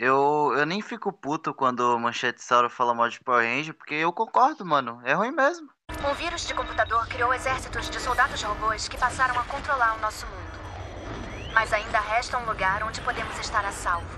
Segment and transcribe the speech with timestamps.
[0.00, 3.94] eu, eu nem fico puto quando o Manchete Sauro fala mal de Power Ranger, porque
[3.94, 4.98] eu concordo, mano.
[5.04, 5.68] É ruim mesmo.
[6.08, 10.26] Um vírus de computador criou exércitos de soldados robôs que passaram a controlar o nosso
[10.26, 11.52] mundo.
[11.52, 14.08] Mas ainda resta um lugar onde podemos estar a salvo.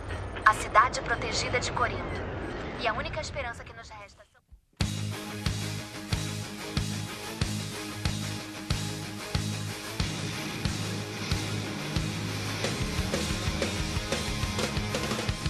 [0.46, 2.20] A cidade protegida de Corinto.
[2.80, 4.01] E a única esperança que nos resta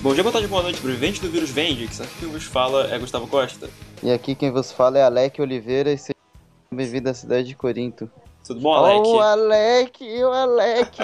[0.02, 2.92] Bom dia, boa tarde, boa noite, sobrevivente do vírus Vende, que aqui quem vos fala
[2.92, 3.70] é Gustavo Costa.
[4.02, 6.16] E aqui quem vos fala é Alec Oliveira e seja
[6.72, 8.10] bem-vindo à cidade de Corinto.
[8.44, 9.06] Tudo bom, Alec?
[9.06, 10.98] Oh, Alec, o Alec.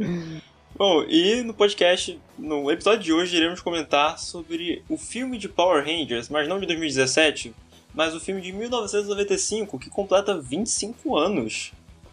[0.74, 5.84] Bom, e no podcast, no episódio de hoje, iremos comentar sobre o filme de Power
[5.84, 7.54] Rangers, mas não de 2017,
[7.92, 11.72] mas o filme de 1995, que completa 25 anos.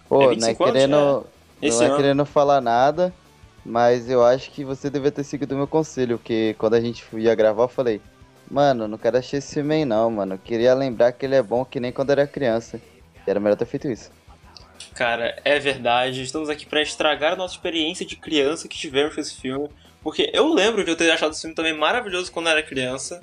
[0.10, 0.74] Pô, É não é 25 anos?
[0.74, 1.26] querendo,
[1.62, 1.70] É.
[1.70, 1.96] Não é ano.
[1.96, 3.14] querendo falar nada,
[3.68, 7.06] mas eu acho que você devia ter seguido o meu conselho, porque quando a gente
[7.14, 8.02] ia gravar eu falei,
[8.50, 10.36] mano, não quero assistir esse filme aí não, mano.
[10.36, 12.80] Eu queria lembrar que ele é bom que nem quando era criança.
[13.26, 14.10] E era melhor ter feito isso.
[14.96, 16.24] Cara, é verdade.
[16.24, 19.70] Estamos aqui pra estragar a nossa experiência de criança que tivemos com esse filme.
[20.02, 23.22] Porque eu lembro de eu ter achado esse filme também maravilhoso quando eu era criança.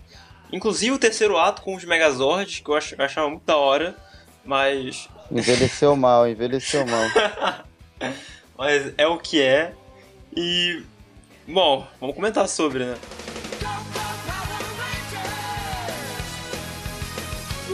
[0.52, 3.96] Inclusive o terceiro ato com os Megazords, que eu achava muito da hora.
[4.44, 5.08] Mas.
[5.30, 7.64] Envelheceu mal, envelheceu mal.
[8.58, 9.72] Mas é o que é.
[10.36, 10.82] E.
[11.46, 12.96] Bom, vamos comentar sobre, né?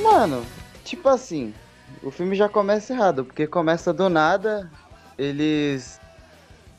[0.03, 0.45] Mano,
[0.85, 1.55] tipo assim,
[2.03, 4.71] o filme já começa errado, porque começa do nada,
[5.19, 6.01] eles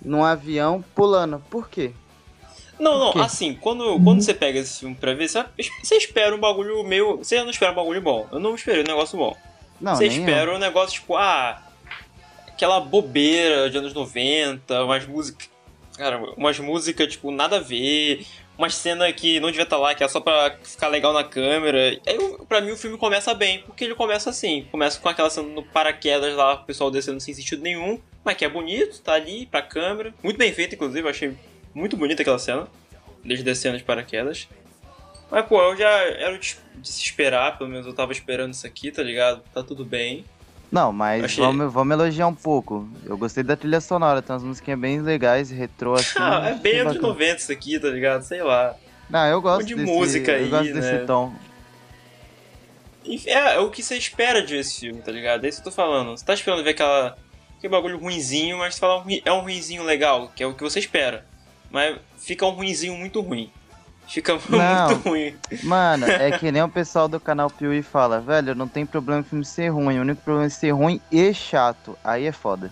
[0.03, 1.41] num avião pulando.
[1.49, 1.91] Por quê?
[2.79, 3.19] Não, não, quê?
[3.19, 5.45] assim, quando, quando você pega esse filme pra ver, você,
[5.83, 7.17] você espera um bagulho meio.
[7.17, 8.27] Você não espera um bagulho bom.
[8.31, 9.37] Eu não esperei um negócio bom.
[9.79, 10.23] Não, Você nem eu.
[10.23, 11.61] espera um negócio tipo, ah,
[12.47, 15.50] aquela bobeira de anos 90, umas músicas.
[16.01, 18.25] Cara, umas músicas, tipo, nada a ver,
[18.57, 21.95] uma cena que não devia estar lá, que é só pra ficar legal na câmera.
[22.07, 22.17] Aí,
[22.49, 25.61] pra mim, o filme começa bem, porque ele começa assim: começa com aquela cena no
[25.61, 29.61] paraquedas lá, o pessoal descendo sem sentido nenhum, mas que é bonito, tá ali pra
[29.61, 30.11] câmera.
[30.23, 31.37] Muito bem feito, inclusive, achei
[31.71, 32.67] muito bonita aquela cena,
[33.23, 34.47] desde descendo de paraquedas.
[35.29, 38.89] Mas, pô, eu já era de se esperar, pelo menos eu tava esperando isso aqui,
[38.89, 39.43] tá ligado?
[39.53, 40.25] Tá tudo bem.
[40.71, 42.87] Não, mas Achei- vamos, vamos elogiar um pouco.
[43.05, 46.13] Eu gostei da trilha sonora, tem umas musiquinhas bem legais, retrô assim.
[46.19, 47.13] Ah, é bem anos bacana.
[47.13, 48.21] 90 isso aqui, tá ligado?
[48.23, 48.75] Sei lá.
[49.09, 50.79] Não, eu gosto de desse, música eu aí, gosto né?
[50.79, 51.33] desse tom.
[53.25, 55.43] É, é o que você espera de ver esse filme, tá ligado?
[55.45, 56.11] É isso que eu tô falando.
[56.11, 57.17] Você tá esperando ver aquela.
[57.57, 60.79] aquele bagulho ruinzinho, mas você fala é um ruinzinho legal, que é o que você
[60.79, 61.25] espera.
[61.69, 63.51] Mas fica um ruinzinho muito ruim.
[64.11, 64.89] Fica Não.
[64.89, 65.35] muito ruim.
[65.63, 69.23] Mano, é que nem o pessoal do canal Piuí fala, velho, não tem problema o
[69.23, 71.97] filme ser ruim, o único problema é ser ruim e chato.
[72.03, 72.71] Aí é foda.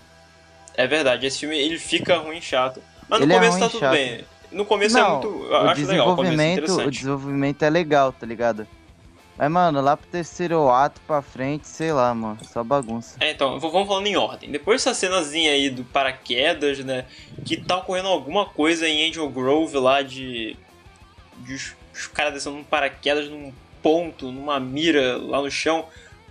[0.74, 2.82] É verdade, esse filme ele fica ruim e chato.
[3.08, 3.92] Mas no Ele é começo ruim tá tudo chato.
[3.92, 4.24] bem.
[4.52, 5.46] No começo é não, muito.
[5.46, 8.66] Eu acho legal, o começo é o desenvolvimento é legal, tá ligado?
[9.38, 13.16] Mas, mano, lá pro terceiro ato pra frente, sei lá, mano, só bagunça.
[13.20, 14.50] É, então, vamos falando em ordem.
[14.50, 17.06] Depois dessa cenazinha aí do paraquedas, né?
[17.44, 20.56] Que tá ocorrendo alguma coisa em Angel Grove lá de.
[21.40, 23.52] De os, os caras descendo num paraquedas num
[23.82, 25.86] ponto, numa mira lá no chão.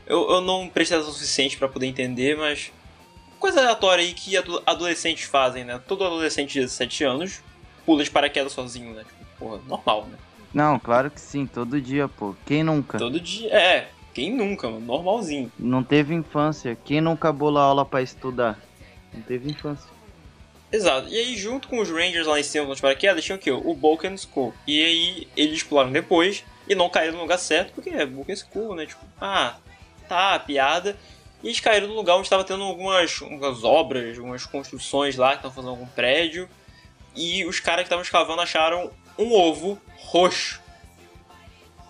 [0.05, 2.71] Eu, eu não prestei atenção suficiente pra poder entender, mas.
[3.39, 5.79] Coisa aleatória aí que ado- adolescentes fazem, né?
[5.87, 7.41] Todo adolescente de 17 anos
[7.85, 9.03] pula de paraquedas sozinho, né?
[9.05, 10.17] Tipo, porra, normal, né?
[10.53, 12.35] Não, claro que sim, todo dia, pô.
[12.45, 12.97] Quem nunca?
[12.97, 13.49] Todo dia.
[13.53, 14.85] É, quem nunca, mano?
[14.85, 15.49] Normalzinho.
[15.57, 16.77] Não teve infância.
[16.83, 18.59] Quem nunca bola aula pra estudar?
[19.13, 19.89] Não teve infância.
[20.71, 21.07] Exato.
[21.09, 23.51] E aí, junto com os Rangers lá em cima nos paraquedas, tinha o quê?
[23.51, 24.53] O Vulcan School.
[24.67, 28.75] E aí, eles exploraram depois e não caíram no lugar certo, porque é Vulcan School,
[28.75, 28.85] né?
[28.85, 29.55] Tipo, ah,
[30.07, 30.95] tá, piada.
[31.41, 35.35] E eles caíram no lugar onde estava tendo algumas, algumas obras, algumas construções lá, que
[35.37, 36.47] estavam fazendo algum prédio.
[37.15, 40.61] E os caras que estavam escavando acharam um ovo roxo.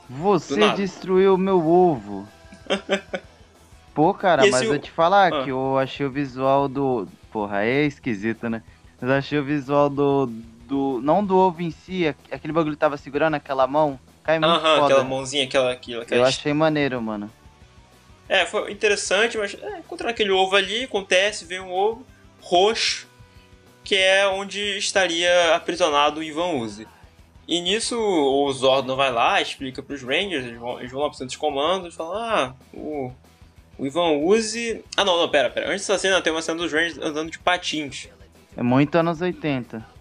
[0.10, 2.28] Você destruiu meu ovo.
[3.94, 5.44] Pô, cara, E mas esse eu o- te falar Ah.
[5.44, 7.08] que eu achei o visual do.
[7.32, 8.64] Porra, é esquisito, né?
[9.00, 10.26] Mas eu achei o visual do.
[10.68, 14.00] do não do ovo em si, aqu- aquele bagulho que tava segurando aquela mão.
[14.24, 14.86] Cai muito Aham, foda.
[14.86, 15.72] aquela mãozinha, aquela.
[15.72, 17.32] aquela, Eu achei maneiro, mano.
[18.28, 22.06] É, foi interessante, mas é, encontrar aquele ovo ali, acontece, vem um ovo
[22.42, 23.08] roxo,
[23.84, 26.88] que é onde estaria aprisionado o Ivan Uzi.
[27.48, 31.18] E nisso o Zordon vai lá, explica pros Rangers, eles vão, eles vão lá pro
[31.18, 33.12] centro de comando e falam, ah, o,
[33.80, 34.84] o Ivan Uzi...
[34.98, 35.68] Ah não, não, pera, pera.
[35.72, 38.08] Antes dessa cena tem uma cena dos Rangers andando de patins.
[38.56, 39.98] É muito anos 80.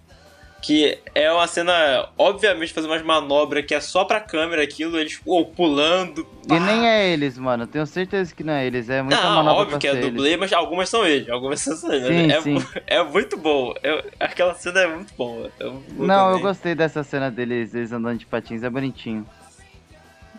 [0.60, 5.16] Que é uma cena, obviamente, fazer umas manobras que é só pra câmera aquilo, eles
[5.16, 6.26] pô, pulando.
[6.44, 6.58] E pá.
[6.58, 7.64] nem é eles, mano.
[7.64, 8.90] Tenho certeza que não é eles.
[8.90, 10.40] É muita Não, manobra óbvio que é dublê, eles.
[10.40, 11.28] mas algumas são eles.
[11.28, 12.08] Algumas são eles.
[12.08, 12.66] Sim, é, sim.
[12.88, 13.72] é muito bom.
[13.84, 15.48] Eu- aquela cena é muito boa.
[15.60, 16.42] Eu vou Não, eu também.
[16.42, 18.64] gostei dessa cena deles, eles andando de patins.
[18.64, 19.24] É bonitinho.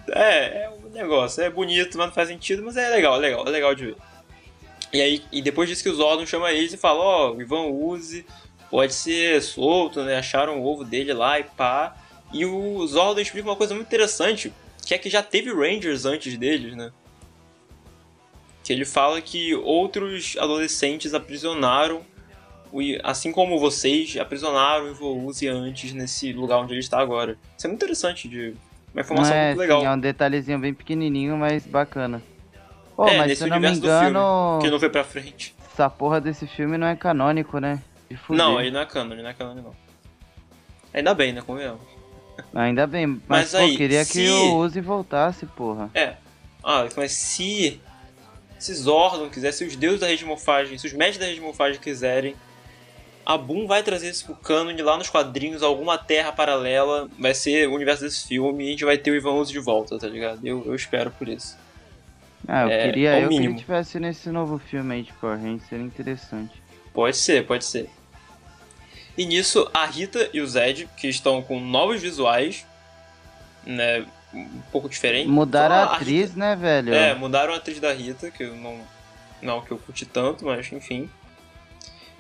[0.09, 1.43] É, é negócio.
[1.43, 3.95] É bonito, mas não faz sentido, mas é legal, é legal, é legal de ver.
[4.91, 7.67] E aí, e depois disso que o Zordon chama eles e fala, ó, o Ivan
[7.67, 8.25] Uzi
[8.69, 10.17] pode ser solto, né?
[10.17, 11.95] Acharam o ovo dele lá e pá.
[12.33, 14.51] E o Zordon explica uma coisa muito interessante,
[14.85, 16.91] que é que já teve Rangers antes deles, né?
[18.63, 22.03] Que ele fala que outros adolescentes aprisionaram,
[23.03, 27.37] assim como vocês, aprisionaram o Ivan Uzi antes nesse lugar onde ele está agora.
[27.57, 28.55] Isso é muito interessante, de
[28.93, 29.79] uma informação é, muito legal.
[29.81, 32.21] sim, é um detalhezinho bem pequenininho, mas bacana.
[32.95, 35.55] Pô, É, mas se eu não me do filme, engano, Que não foi pra frente.
[35.71, 37.81] essa porra desse filme não é canônico, né?
[38.29, 39.75] Não, ele não é canon, ele não é canon, não.
[40.93, 41.41] Ainda bem, né?
[41.45, 41.81] Convenhamos.
[42.53, 45.89] Ainda bem, mas, Mas pô, aí, queria se- que o Uzi voltasse, porra.
[45.93, 46.15] É.
[46.63, 47.79] Ah, mas se.
[48.57, 52.35] Se Zordon quiser, se os deuses da redmorfagem, se os mestres da redmorfagem quiserem,
[53.29, 57.69] a Boom vai trazer isso pro canon lá nos quadrinhos, alguma terra paralela, vai ser
[57.69, 60.07] o universo desse filme e a gente vai ter o Ivan Uzi de volta, tá
[60.07, 60.39] ligado?
[60.43, 61.55] Eu, eu espero por isso.
[62.47, 65.37] Ah, eu É, queria é eu que ele tivesse nesse novo filme aí de Power
[65.37, 66.59] Rangers, seria interessante.
[66.91, 67.87] Pode ser, pode ser.
[69.15, 72.65] E nisso, a Rita e o Zed, que estão com novos visuais,
[73.63, 74.07] né?
[74.33, 75.29] Um pouco diferente.
[75.29, 76.91] Mudaram Só a atriz, né, velho?
[76.91, 78.79] É, mudaram a atriz da Rita, que eu não.
[79.39, 81.07] Não que eu curti tanto, mas enfim.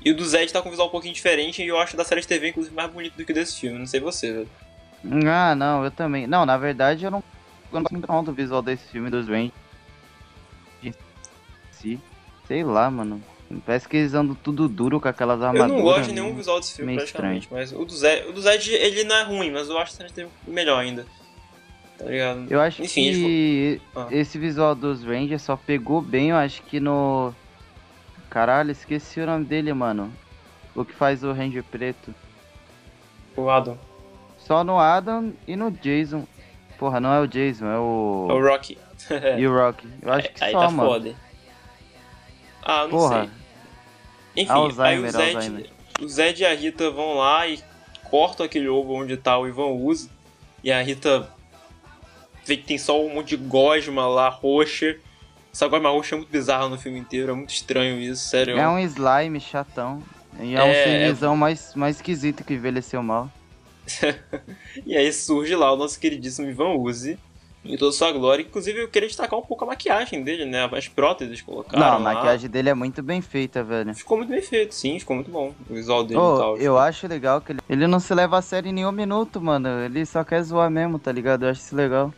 [0.03, 2.03] E o do Zed tá com um visual um pouquinho diferente e eu acho da
[2.05, 3.77] série de TV, inclusive, mais bonito do que o desse filme.
[3.79, 4.49] Não sei você, velho.
[5.29, 6.25] Ah, não, eu também.
[6.27, 7.23] Não, na verdade eu não
[7.71, 9.53] eu não gosto muito do visual desse filme dos Rangers.
[12.47, 13.21] Sei lá, mano.
[13.65, 15.75] Parece que eles andam tudo duro com aquelas Eu armaduras.
[15.77, 17.47] não gosto de nenhum visual desse filme, praticamente.
[17.51, 20.13] Mas o do, Zed, o do Zed, ele não é ruim, mas eu acho de
[20.13, 21.05] TV melhor ainda.
[21.97, 22.45] Tá ligado?
[22.49, 24.07] Eu acho Enfim, eles que Ah.
[24.11, 27.33] esse visual dos Rangers só pegou bem, eu acho que no.
[28.29, 30.11] Caralho, esqueci o nome dele, mano.
[30.75, 32.13] O que faz o Ranger preto.
[33.35, 33.77] O Adam.
[34.37, 36.27] Só no Adam e no Jason.
[36.77, 38.27] Porra, não é o Jason, é o.
[38.29, 38.77] É o Rocky.
[39.37, 39.87] E o Rock.
[40.01, 40.89] Eu acho que Aí só, tá mano.
[40.89, 41.15] foda.
[42.63, 43.21] Ah, não Porra.
[43.21, 43.29] sei.
[44.43, 45.69] Enfim, Alzheimer, aí o Zed, Alzheimer.
[46.01, 47.59] o Zed e a Rita vão lá e
[48.09, 50.09] cortam aquele ovo onde tá o Ivan Uzi.
[50.63, 51.29] E a Rita
[52.45, 54.97] vê que tem só um monte de gosma lá, roxa.
[55.53, 58.57] Essa gosma roxa é muito bizarra no filme inteiro, é muito estranho isso, sério.
[58.57, 60.01] É um slime chatão.
[60.39, 63.29] E é, um É, CGzão mais, mais esquisito que envelheceu mal.
[64.85, 67.17] E aí surge lá o nosso queridíssimo Ivan Uzi.
[67.65, 68.41] Em toda sua glória.
[68.41, 70.69] Inclusive, eu queria destacar um pouco a maquiagem dele, né?
[70.71, 71.77] As próteses colocaram.
[71.83, 72.13] não, a lá.
[72.13, 73.93] maquiagem dele é muito bem feita, velho.
[73.93, 75.53] Ficou muito bem feito, sim, ficou muito bom.
[75.69, 76.57] O visual dele Ô, e tal.
[76.57, 79.67] eu acho legal que ele, ele não se leva a sério em nenhum minuto, mano.
[79.83, 81.43] Ele só quer zoar mesmo, tá ligado?
[81.43, 82.13] Eu acho isso legal.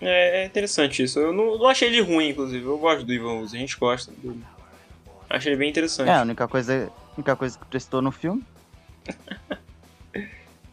[0.00, 1.18] É, é interessante isso.
[1.18, 2.64] Eu não, não achei ele ruim, inclusive.
[2.64, 4.42] Eu gosto do Ivan Uzi, a gente gosta dele.
[5.28, 6.08] Achei ele bem interessante.
[6.08, 8.42] É, a única coisa, a única coisa que prestou no filme.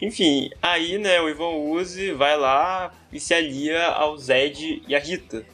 [0.01, 4.99] Enfim, aí, né, o Ivan Uzi vai lá e se alia ao Zed e a
[4.99, 5.45] Rita.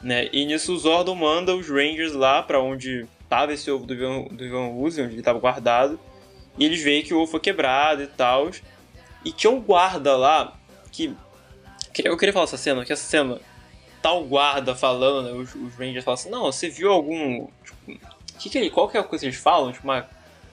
[0.00, 0.28] Né?
[0.32, 4.24] E nisso o Zordon manda os Rangers lá pra onde tava esse ovo do Ivan,
[4.30, 5.98] do Ivan Uzi, onde ele tava guardado.
[6.56, 8.50] E eles veem que o ovo foi quebrado e tal.
[9.24, 10.56] E tinha um guarda lá
[10.92, 11.12] que.
[12.02, 13.40] Eu queria falar essa cena, que essa cena.
[14.06, 15.32] O guarda falando, né?
[15.32, 17.46] Os, os Rangers falam assim, não, você viu algum.
[17.64, 18.00] Tipo,
[18.38, 19.72] que que qual que é a coisa que eles falam?
[19.72, 20.06] Tipo, uma,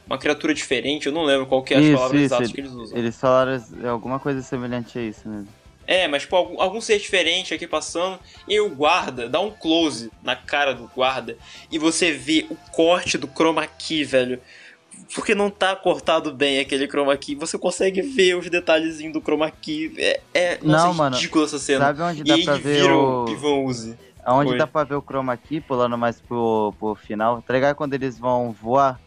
[0.07, 2.53] uma criatura diferente, eu não lembro qual que é as Isso, palavras isso, exatas ele-
[2.53, 2.97] que eles usam.
[2.97, 5.49] Eles falaram alguma coisa semelhante a isso mesmo.
[5.85, 8.17] É, mas tipo, algum, algum ser diferente aqui passando,
[8.47, 11.35] e o guarda dá um close na cara do guarda
[11.69, 14.39] e você vê o corte do chroma key, velho.
[15.13, 19.49] Porque não tá cortado bem aquele chroma key, você consegue ver os detalhezinhos do chroma
[19.51, 19.93] key.
[19.97, 21.85] É, é nossa, Não, é mano, ridícula essa cena.
[21.85, 23.25] Sabe onde e dá aí pra ver o...
[23.25, 23.97] o Ivan Uzi.
[24.23, 24.57] Aonde Oi.
[24.57, 27.75] dá pra ver o chroma key, pulando mais pro, pro final, tá ligado?
[27.75, 28.99] Quando eles vão voar,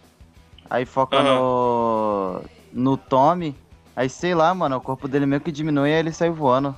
[0.68, 1.34] aí foca Aham.
[1.34, 2.42] no.
[2.72, 3.54] no Tommy,
[3.94, 6.76] aí sei lá, mano, o corpo dele meio que diminui e aí ele sai voando.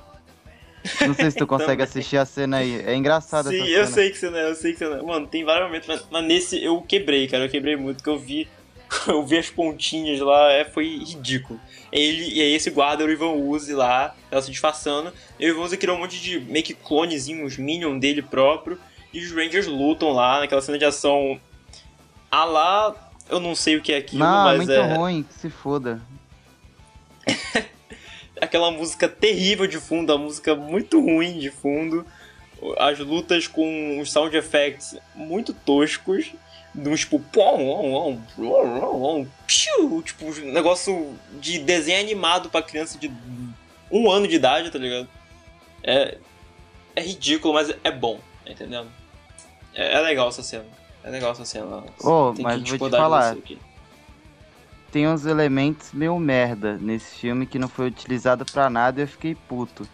[1.05, 2.81] Não sei se tu consegue assistir a cena aí.
[2.85, 3.87] É engraçado Sim, essa eu cena.
[3.87, 5.01] sei que você não é, eu sei que você não é.
[5.01, 7.45] Mano, tem vários momentos, mas, mas nesse eu quebrei, cara.
[7.45, 8.47] Eu quebrei muito, que eu vi.
[9.07, 11.59] Eu vi as pontinhas lá, é, foi ridículo.
[11.91, 15.13] Ele, e aí esse guarda era o Ivan Uzi lá, tava se disfarçando.
[15.39, 18.79] E o Ivan Uzi criou um monte de meio que clonezinhos, minion dele próprio.
[19.13, 21.39] E os Rangers lutam lá naquela cena de ação.
[22.29, 25.23] A lá, eu não sei o que é aquilo, Não, é mas muito é ruim,
[25.23, 26.01] que se foda.
[28.39, 32.05] aquela música terrível de fundo, a música muito ruim de fundo.
[32.77, 36.33] As lutas com os sound effects muito toscos.
[36.77, 43.11] De um tipo, pom, pom, piu, tipo, um negócio de desenho animado pra criança de
[43.91, 45.07] um ano de idade, tá ligado?
[45.83, 46.19] É,
[46.95, 48.87] é ridículo, mas é bom, tá entendendo?
[49.73, 50.65] É, é legal essa cena.
[51.03, 51.83] É legal essa cena.
[52.03, 53.35] Ô, Tem mas que vou te falar.
[54.91, 59.07] Tem uns elementos meio merda nesse filme que não foi utilizado pra nada e eu
[59.07, 59.87] fiquei puto.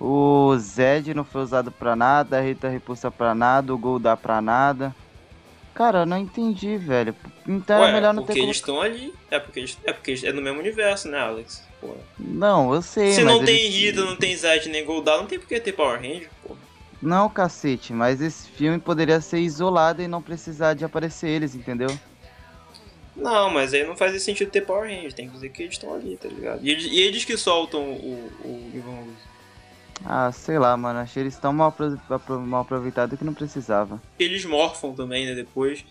[0.00, 4.16] O Zed não foi usado pra nada, a Rita Repulsa pra nada, o Gol dá
[4.16, 4.94] pra nada.
[5.78, 7.14] Cara, eu não entendi, velho.
[7.46, 9.14] Então Ué, é melhor não porque ter eles estão ali.
[9.30, 11.62] É porque, eles, é porque eles- é no mesmo universo, né, Alex?
[11.80, 11.94] Pô.
[12.18, 15.38] Não, eu sei, Se não tem eles- Rita, não tem Zed nem Goldar, não tem
[15.38, 16.56] por que ter Power Ranger, pô.
[17.00, 21.96] Não, cacete, mas esse filme poderia ser isolado e não precisar de aparecer eles, entendeu?
[23.14, 25.94] Não, mas aí não faz sentido ter Power Ranger, tem que dizer que eles estão
[25.94, 26.58] ali, tá ligado?
[26.60, 29.28] E eles, e eles que soltam o, o Ivan Ooze.
[30.04, 30.98] Ah, sei lá, mano.
[31.00, 31.74] Achei eles tão mal,
[32.46, 34.00] mal aproveitados que não precisava.
[34.18, 35.84] Eles morfam também, né, depois.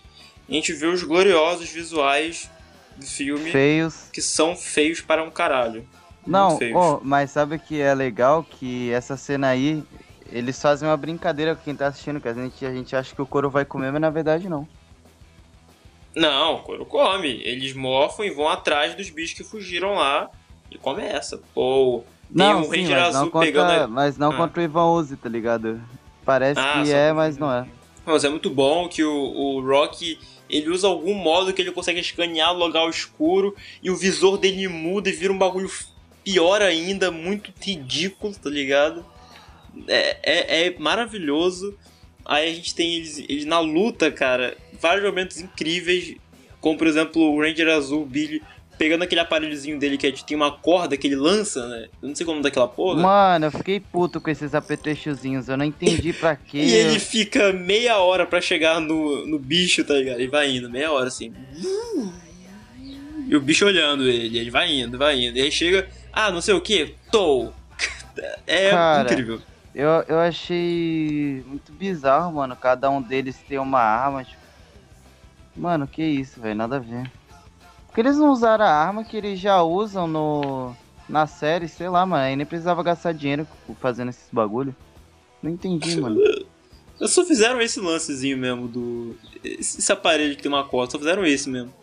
[0.47, 2.49] A gente vê os gloriosos visuais
[2.95, 4.09] do filme, Feios.
[4.11, 5.87] que são feios para um caralho.
[6.25, 8.43] Não, ó, mas sabe o que é legal?
[8.43, 9.83] Que essa cena aí,
[10.29, 13.21] eles fazem uma brincadeira com quem tá assistindo, que a gente, a gente acha que
[13.21, 14.67] o couro vai comer, mas na verdade não.
[16.15, 17.41] Não, o couro come.
[17.43, 20.29] Eles morfam e vão atrás dos bichos que fugiram lá.
[20.69, 21.39] E começa.
[21.53, 23.91] Pô, tem não, um sim, mas não, contra, pegando.
[23.91, 24.37] mas não Ah.
[24.37, 25.81] contra o Ivan Uzi, tá ligado?
[26.25, 27.65] Parece Ah, que é, mas não é.
[28.05, 30.17] Mas é muito bom que o, o Rock
[30.49, 34.67] ele usa algum modo que ele consegue escanear o lugar escuro e o visor dele
[34.67, 35.69] muda e vira um bagulho
[36.23, 39.05] pior ainda, muito ridículo, tá ligado?
[39.87, 41.77] É, é, é maravilhoso.
[42.25, 46.15] Aí a gente tem eles, eles na luta, cara, vários momentos incríveis,
[46.59, 48.41] como por exemplo o Ranger Azul, Billy,
[48.77, 51.87] pegando aquele aparelhozinho dele que é de- tem uma corda que ele lança, né?
[52.01, 53.01] Eu não sei como daquela porra.
[53.01, 56.57] Mano, eu fiquei puto com esses apetrechozinhos, eu não entendi pra quê.
[56.59, 60.19] E ele fica meia hora pra chegar no, no bicho, tá ligado?
[60.19, 61.33] Ele vai indo, meia hora assim.
[63.27, 65.37] E o bicho olhando ele, ele vai indo, vai indo.
[65.37, 67.51] E aí chega, ah, não sei o que, tô.
[68.47, 69.39] É Cara, incrível.
[69.75, 74.41] Eu, eu achei muito bizarro, mano, cada um deles ter uma arma, tipo...
[75.55, 77.11] Mano, que isso, velho, nada a ver.
[77.97, 80.75] Porque eles não usaram a arma que eles já usam no...
[81.09, 83.47] Na série, sei lá, mano, aí nem precisava gastar dinheiro
[83.79, 84.75] fazendo esses bagulho.
[85.41, 86.21] Não entendi, mano.
[86.21, 89.15] Eles só fizeram esse lancezinho mesmo do.
[89.43, 91.73] Esse, aparelho que tem uma corda, só fizeram esse mesmo.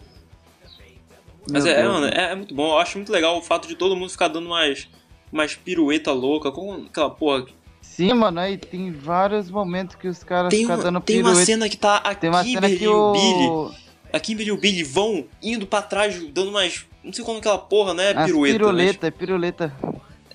[1.50, 2.68] Mas é, é, mano, é, é muito bom.
[2.68, 4.86] Eu acho muito legal o fato de todo mundo ficar dando umas,
[5.32, 7.46] umas pirueta louca, com aquela porra.
[7.80, 11.44] Sim, mano, aí tem vários momentos que os caras Tem ficam dando tem uma pirueta.
[11.44, 13.83] cena que tá a Tem uma cena que e o Billy.
[14.14, 16.84] A Kimberly e o Billy vão indo pra trás, dando umas.
[17.02, 18.10] Não sei como aquela porra, né?
[18.16, 18.58] As Pirueta.
[18.58, 19.74] piruleta, é piruleta.
[19.82, 19.94] Mas,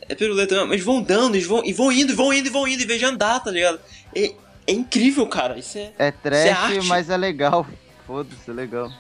[0.10, 2.50] é piruleta, mesmo, mas vão dando, eles vão, e vão indo, e vão indo, e
[2.50, 3.80] vão indo, em vez de andar, tá ligado?
[4.16, 4.34] É,
[4.68, 5.58] é incrível, cara.
[5.58, 6.88] Isso é, É trash, arte.
[6.88, 7.66] mas é legal.
[8.06, 8.92] Foda-se, é legal.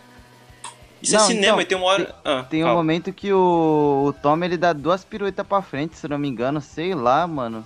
[1.01, 2.15] isso é Não, cinema, então, e tem uma hora.
[2.23, 6.07] ah, Tem um momento que o, o Tom ele dá duas piruetas pra frente, se
[6.07, 7.65] não me engano, sei lá, mano.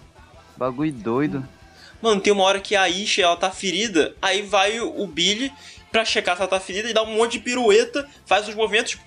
[0.58, 1.48] Bagulho doido.
[2.01, 5.51] Mano, tem uma hora que a Isha ela tá ferida, aí vai o Billy
[5.94, 8.98] pra checar se ela tá ferida e dá um monte de pirueta, faz os movimentos.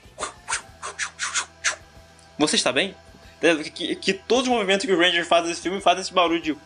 [2.39, 2.95] Você está bem?
[3.75, 6.57] Que, que, todos os movimentos que o Ranger faz nesse filme fazem esse barulho de.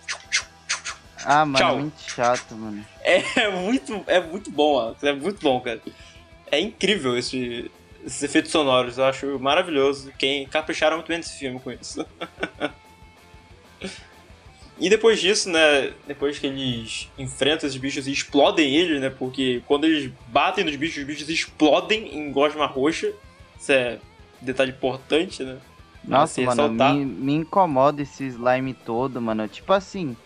[1.24, 1.74] Ah, mano, Tchau.
[1.74, 2.86] é muito chato, mano.
[3.02, 5.02] É muito, é muito bom, Alex.
[5.02, 5.80] É muito bom, cara.
[6.50, 7.70] É incrível esse,
[8.04, 8.98] esses efeitos sonoros.
[8.98, 10.12] Eu acho maravilhoso.
[10.18, 12.06] Quem capricharam muito bem nesse filme com isso.
[14.80, 15.92] e depois disso, né?
[16.06, 19.10] Depois que eles enfrentam esses bichos e explodem eles, né?
[19.10, 23.12] Porque quando eles batem nos bichos, os bichos explodem em gosma roxa.
[23.60, 23.98] Isso é
[24.40, 25.58] detalhe importante, né?
[26.02, 26.94] Nossa, se mano, ressaltar.
[26.94, 29.46] me, me incomoda esse slime todo, mano.
[29.48, 30.16] Tipo assim,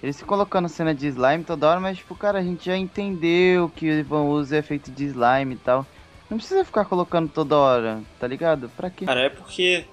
[0.00, 3.68] eles ficam colocando cena de slime toda hora, mas tipo, cara, a gente já entendeu
[3.68, 5.84] que o Ivan usa é feito de slime e tal.
[6.30, 8.68] Não precisa ficar colocando toda hora, tá ligado?
[8.76, 9.06] Pra quê?
[9.06, 9.84] Cara, é porque.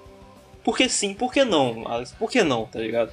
[0.62, 2.12] Porque sim, por que não, Alex?
[2.12, 3.12] Por que não, tá ligado?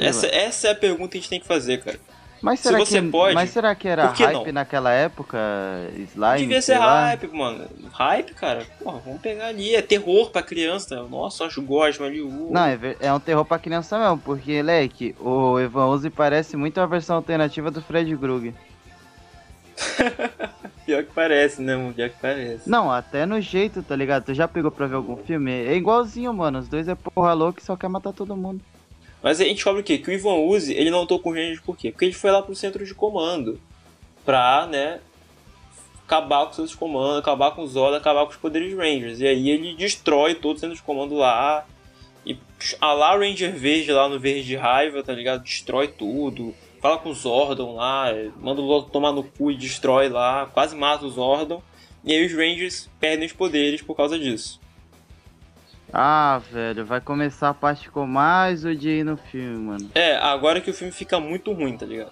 [0.00, 1.98] Essa, essa é a pergunta que a gente tem que fazer, cara.
[2.44, 4.52] Mas se será você que, pode, mas será que era que hype não?
[4.52, 5.38] naquela época?
[6.12, 6.38] Slime?
[6.38, 7.06] Devia ser lá?
[7.06, 7.66] hype, mano.
[7.90, 8.66] Hype, cara.
[8.82, 9.74] Porra, vamos pegar ali.
[9.74, 11.02] É terror pra criança.
[11.04, 12.20] Nossa, acho gosma ali.
[12.20, 12.50] Uh.
[12.50, 16.78] Não, é, é um terror pra criança mesmo, porque, leque, o Evan Uzi parece muito
[16.82, 18.52] a versão alternativa do Fred Krueger.
[20.84, 21.94] Pior que parece, né, mano?
[21.94, 22.68] Pior que parece.
[22.68, 24.26] Não, até no jeito, tá ligado?
[24.26, 25.50] Tu já pegou pra ver algum filme?
[25.50, 26.58] É igualzinho, mano.
[26.58, 28.60] Os dois é porra louca e só quer matar todo mundo.
[29.24, 29.96] Mas a gente descobre o quê?
[29.96, 31.90] Que o Ivan Uzi, ele não lutou com o Rangers por quê?
[31.90, 33.58] Porque ele foi lá pro centro de comando.
[34.22, 35.00] Pra, né,
[36.06, 39.20] acabar com os centros de comando, acabar com os Zod, acabar com os poderes Rangers.
[39.20, 41.66] E aí ele destrói todo o centro de comando lá.
[42.26, 42.36] E
[42.78, 45.42] a lá Ranger Verde lá no Verde de Raiva, tá ligado?
[45.42, 46.54] Destrói tudo.
[46.78, 50.76] fala com o Zordon lá, manda o Zordon tomar no cu e destrói lá, quase
[50.76, 51.62] mata o Zordon.
[52.04, 54.60] E aí os Rangers perdem os poderes por causa disso.
[55.96, 59.90] Ah, velho, vai começar a parte que eu mais odiei no filme, mano.
[59.94, 62.10] É, agora que o filme fica muito ruim, tá ligado?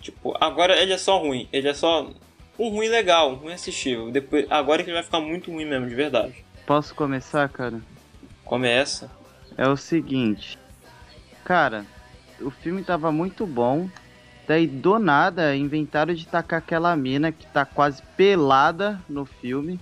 [0.00, 1.48] Tipo, agora ele é só ruim.
[1.52, 2.08] Ele é só
[2.56, 4.12] um ruim legal, um ruim assistível.
[4.12, 6.44] Depois, agora que ele vai ficar muito ruim mesmo, de verdade.
[6.64, 7.80] Posso começar, cara?
[8.44, 9.10] Começa.
[9.56, 10.56] É o seguinte.
[11.44, 11.84] Cara,
[12.40, 13.88] o filme tava muito bom.
[14.46, 19.80] Daí do nada inventaram de tacar aquela mina que tá quase pelada no filme.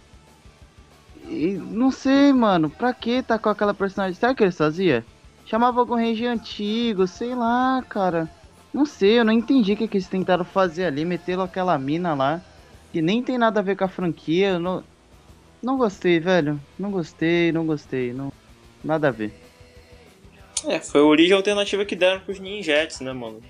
[1.31, 4.19] E não sei, mano, pra que tá com aquela personagem?
[4.19, 5.05] Sabe o que eles faziam?
[5.47, 8.29] Chamava algum ranger antigo, sei lá, cara.
[8.75, 12.15] Não sei, eu não entendi o que, que eles tentaram fazer ali, meteram aquela mina
[12.15, 12.41] lá,
[12.93, 14.59] que nem tem nada a ver com a franquia.
[14.59, 14.83] Não,
[15.63, 16.61] não gostei, velho.
[16.77, 18.13] Não gostei, não gostei.
[18.13, 18.33] Não...
[18.83, 19.33] Nada a ver.
[20.67, 23.41] É, foi a origem alternativa que deram pros ninjets, né, mano?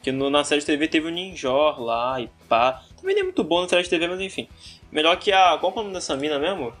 [0.00, 2.82] Que no, na série de TV teve o Ninjor lá e pá.
[3.00, 4.48] Também nem é muito bom na série de TV, mas enfim.
[4.92, 5.58] Melhor que a.
[5.58, 6.72] Qual é o nome dessa mina mesmo?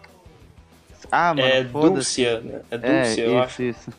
[1.10, 1.62] Ah, mano, é.
[1.64, 2.60] Dulcia, né?
[2.70, 3.62] É É, Dulcia, eu isso, acho.
[3.62, 3.92] isso.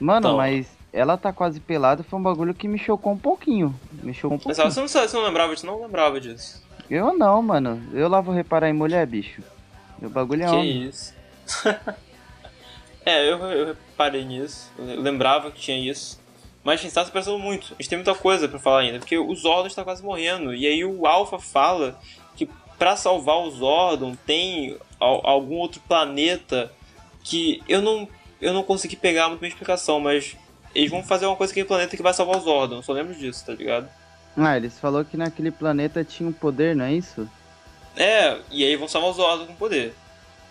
[0.00, 0.36] Mano, Então.
[0.36, 3.74] mas ela tá quase pelada foi um bagulho que me chocou um pouquinho.
[4.02, 4.70] Me chocou um pouquinho.
[4.70, 5.66] você não, você não lembrava disso?
[5.66, 6.62] Não lembrava disso.
[6.90, 7.82] Eu não, mano.
[7.92, 9.42] Eu lá vou reparar em mulher, bicho.
[9.98, 10.82] Meu bagulho é Que homem.
[10.88, 11.14] isso.
[13.04, 14.70] é, eu, eu reparei nisso.
[14.78, 16.20] Eu lembrava que tinha isso.
[16.62, 17.74] Mas a gente tá se pensando muito.
[17.78, 18.98] A gente tem muita coisa pra falar ainda.
[18.98, 20.54] Porque o Zordon está quase morrendo.
[20.54, 21.98] E aí o Alpha fala
[22.36, 22.48] que
[22.78, 26.72] pra salvar o Zordon tem al- algum outro planeta
[27.22, 28.08] que eu não,
[28.40, 30.36] eu não consegui pegar muito bem a explicação, mas
[30.74, 32.76] eles vão fazer uma coisa com aquele planeta que vai salvar o Zordon.
[32.76, 33.88] Eu só lembro disso, tá ligado?
[34.36, 37.28] Ah, eles falaram que naquele planeta tinha um poder, não é isso?
[37.96, 39.94] É, e aí vão salvar o Zordon com poder.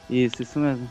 [0.09, 0.89] Isso, isso mesmo.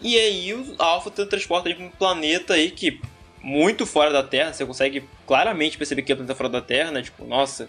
[0.00, 3.00] E aí o Alpha transporta ele pra um planeta aí que
[3.42, 6.90] muito fora da Terra, você consegue claramente perceber que é um planeta fora da Terra,
[6.92, 7.02] né?
[7.02, 7.68] Tipo, nossa,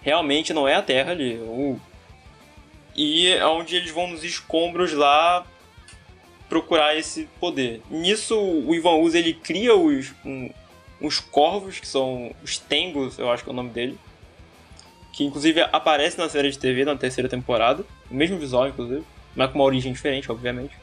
[0.00, 1.36] realmente não é a Terra ali.
[1.36, 1.78] Uh.
[2.94, 5.46] E é onde eles vão nos escombros lá
[6.48, 7.80] procurar esse poder.
[7.90, 10.50] Nisso o Ivan Usa ele cria os um,
[11.30, 13.98] corvos que são os Tengos, eu acho que é o nome dele.
[15.12, 19.50] Que inclusive aparece na série de TV na terceira temporada, o mesmo visual inclusive, mas
[19.50, 20.82] com uma origem diferente, obviamente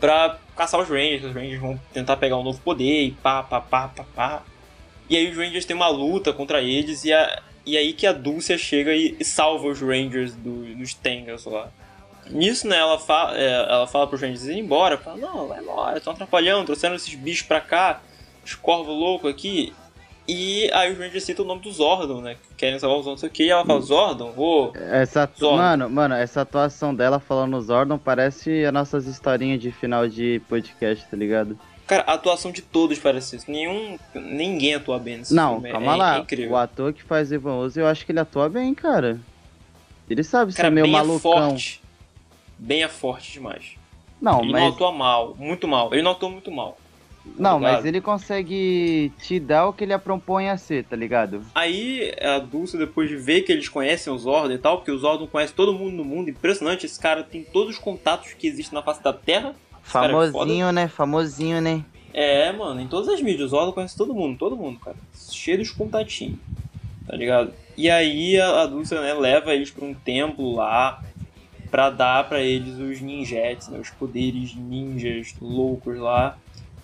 [0.00, 1.24] pra caçar os Rangers.
[1.24, 4.42] Os Rangers vão tentar pegar um novo poder e pá, pá, pá, pá, pá.
[5.08, 8.12] E aí os Rangers têm uma luta contra eles e, a, e aí que a
[8.12, 11.68] Dulcia chega e, salva os Rangers do, dos Tengers lá.
[12.30, 14.96] Nisso, né, ela fala, é, ela fala pros Rangers irem embora.
[14.96, 18.00] Fala, não, vai embora, estão atrapalhando, trouxeram esses bichos pra cá,
[18.44, 19.72] os corvos loucos aqui.
[20.28, 23.10] E aí os Rangers citam o nome do Zordon, né, que querem salvar o Zordon,
[23.12, 23.44] não sei o que.
[23.44, 24.72] E ela fala, Zordon, vou...
[24.76, 25.56] Essa Zordon.
[25.56, 31.04] Mano, mano, essa atuação dela falando Zordon parece as nossas historinhas de final de podcast,
[31.08, 31.58] tá ligado?
[31.86, 33.50] Cara, a atuação de todos parece isso.
[33.50, 35.70] Nenhum, ninguém atua bem nesse Não, filme.
[35.70, 36.16] calma é, lá.
[36.16, 36.52] É incrível.
[36.52, 39.20] o ator que faz Ivan Uzi, eu acho que ele atua bem, cara.
[40.10, 41.18] Ele sabe Cara, ser meio bem é malucão.
[41.20, 41.82] forte.
[42.58, 43.76] Bem é forte demais.
[44.20, 45.92] Não, ele mas não atua mal, muito mal.
[45.92, 46.76] Ele não atua muito mal.
[47.36, 47.72] Não, ligado?
[47.74, 51.44] mas ele consegue te dar o que ele propõe a ser, tá ligado?
[51.54, 54.98] Aí a Dulce, depois de ver que eles conhecem o Zordon e tal, porque o
[54.98, 58.74] Zordon conhece todo mundo no mundo, impressionante, esse cara tem todos os contatos que existem
[58.78, 59.54] na face da Terra.
[59.90, 60.88] Cara é Famosinho, né?
[60.88, 61.84] Famosinho, né?
[62.12, 64.96] É, mano, em todas as mídias, o Zordon conhece todo mundo, todo mundo, cara.
[65.30, 66.38] Cheio dos contatinhos,
[67.06, 67.52] tá ligado?
[67.76, 71.02] E aí a, a Dulce, né, leva eles pra um templo lá
[71.70, 76.38] pra dar pra eles os ninjets, né, os poderes ninjas loucos lá,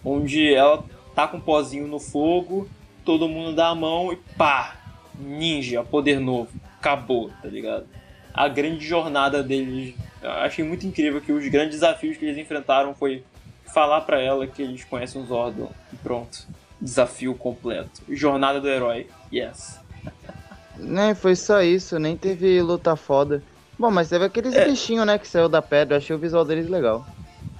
[0.04, 0.84] onde ela
[1.14, 2.68] tá com um pozinho no fogo,
[3.04, 4.76] todo mundo dá a mão e pá!
[5.18, 6.50] Ninja, poder novo.
[6.78, 7.86] Acabou, tá ligado?
[8.34, 9.94] A grande jornada deles.
[10.22, 13.24] Eu achei muito incrível que os grandes desafios que eles enfrentaram foi
[13.72, 15.70] falar pra ela que eles conhecem o Zordon.
[15.92, 16.46] E pronto.
[16.80, 18.02] Desafio completo.
[18.08, 19.06] Jornada do herói.
[19.32, 19.80] Yes.
[20.78, 23.42] Nem foi só isso, nem teve luta foda.
[23.78, 24.64] Bom, mas teve aqueles É.
[24.64, 25.98] bichinhos, né, que saiu da pedra.
[25.98, 27.06] Achei o visual deles legal.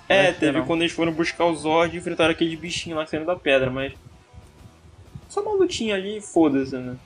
[0.08, 3.36] É, teve quando eles foram buscar o Zord e enfrentaram aqueles bichinhos lá saindo da
[3.36, 3.92] pedra, mas.
[5.28, 6.96] Só uma lutinha ali foda-se, né?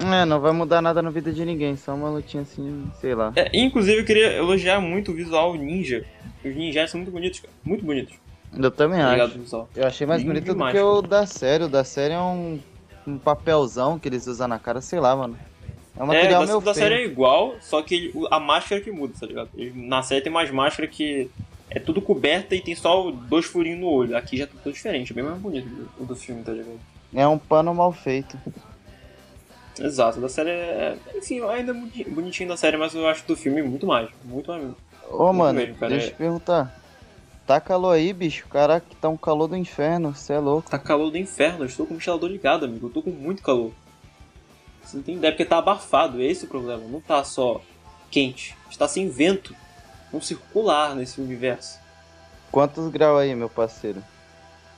[0.00, 3.32] É, não vai mudar nada na vida de ninguém, só uma lutinha assim, sei lá.
[3.36, 6.04] É, inclusive eu queria elogiar muito o visual ninja.
[6.44, 7.52] Os ninjas são muito bonitos, cara.
[7.64, 8.14] Muito bonitos.
[8.56, 9.66] Eu também Obrigado acho.
[9.76, 11.64] Eu achei mais Lindo bonito demais, do que o da série.
[11.64, 12.58] O da série é um,
[13.06, 15.36] um papelzão que eles usam na cara, sei lá, mano.
[15.96, 16.86] É um É, material da, meio da feio.
[16.88, 19.50] série é igual, só que ele- a máscara que muda, tá ligado?
[19.74, 21.28] Na série tem mais máscara que
[21.70, 24.16] é tudo coberta e tem só dois furinhos no olho.
[24.16, 26.78] Aqui já tá tudo diferente, é bem mais bonito do- o do filme, tá ligado?
[27.12, 28.38] É um pano mal feito.
[29.80, 30.96] Exato, da série é.
[31.14, 34.08] Enfim, ainda é boni- bonitinho da série, mas eu acho do filme muito mais.
[34.24, 34.64] Muito mais.
[35.10, 36.80] Ô, mano, mesmo, cara, deixa é- eu te perguntar.
[37.46, 38.46] Tá calor aí, bicho?
[38.48, 40.70] Caraca, tá um calor do inferno, cê é louco.
[40.70, 42.88] Tá calor do inferno, eu estou com o ventilador ligado, amigo.
[42.88, 43.72] Eu tô com muito calor.
[44.82, 46.82] Você não tem ideia porque tá abafado, esse é o problema.
[46.86, 47.60] Não tá só
[48.10, 49.54] quente, está sem vento.
[50.12, 51.78] Um circular nesse universo.
[52.50, 54.02] Quantos graus aí, meu parceiro?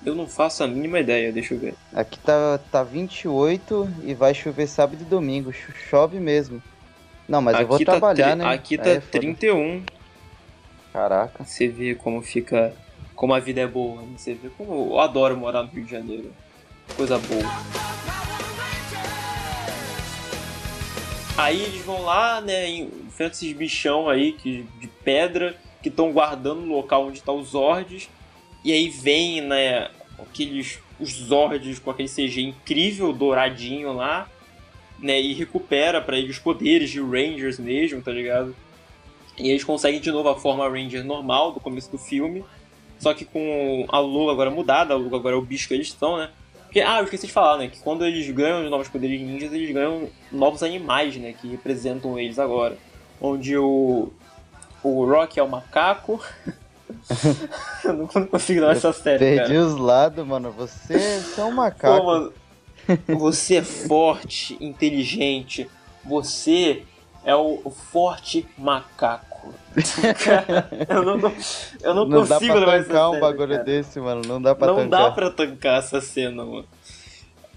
[0.04, 1.74] Eu não faço a mínima ideia, deixa eu ver.
[1.92, 5.52] Aqui tá, tá 28 e vai chover sábado e domingo.
[5.52, 6.62] Cho- Chove mesmo.
[7.28, 8.44] Não, mas eu vou aqui tá, trabalhar, né?
[8.46, 9.10] aqui tá é foda.
[9.20, 9.82] 31.
[10.92, 11.44] Caraca.
[11.44, 12.74] Você vê como fica.
[13.14, 14.00] Como a vida é boa.
[14.00, 14.08] né?
[14.16, 16.32] Você vê como eu adoro morar no Rio de Janeiro.
[16.96, 17.44] Coisa boa.
[21.36, 26.60] Aí eles vão lá, né, enfrentam esses bichão aí que, de pedra que estão guardando
[26.60, 28.10] no local onde tá os Zords.
[28.64, 34.28] E aí vem, né, aqueles os Zords com aquele CG incrível, douradinho lá,
[34.98, 38.54] né, e recupera pra eles os poderes de Rangers mesmo, tá ligado?
[39.38, 42.44] E eles conseguem de novo a forma Ranger normal do começo do filme,
[42.98, 45.86] só que com a Lua agora mudada, a Lua agora é o bicho que eles
[45.86, 46.30] estão, né?
[46.70, 47.66] Porque, ah, eu esqueci de falar, né?
[47.66, 51.32] Que quando eles ganham os novos poderes ninjas, eles ganham novos animais, né?
[51.32, 52.78] Que representam eles agora.
[53.20, 54.12] Onde o.
[54.80, 56.24] O Rock é o macaco.
[57.84, 59.60] eu não não consigo dar essa série, Perdi cara.
[59.66, 60.50] os lados, mano.
[60.52, 60.94] Você,
[61.38, 62.04] é um Pô, macaco.
[62.06, 62.32] mano,
[63.08, 65.68] você é forte, inteligente.
[66.04, 66.82] Você
[67.24, 69.54] é o forte macaco.
[70.24, 71.32] Cara, eu não, não-
[71.82, 73.64] eu não, não dá consigo pra levar essa tancar um bagulho cara.
[73.64, 74.22] desse, mano.
[74.26, 75.02] Não dá pra Não tancar.
[75.04, 76.66] dá pra tancar essa cena, mano.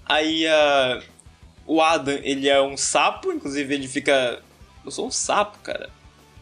[0.06, 1.00] Aí a.
[1.66, 4.38] o Adam, ele é um sapo, inclusive ele fica.
[4.84, 5.88] Eu sou um sapo, cara.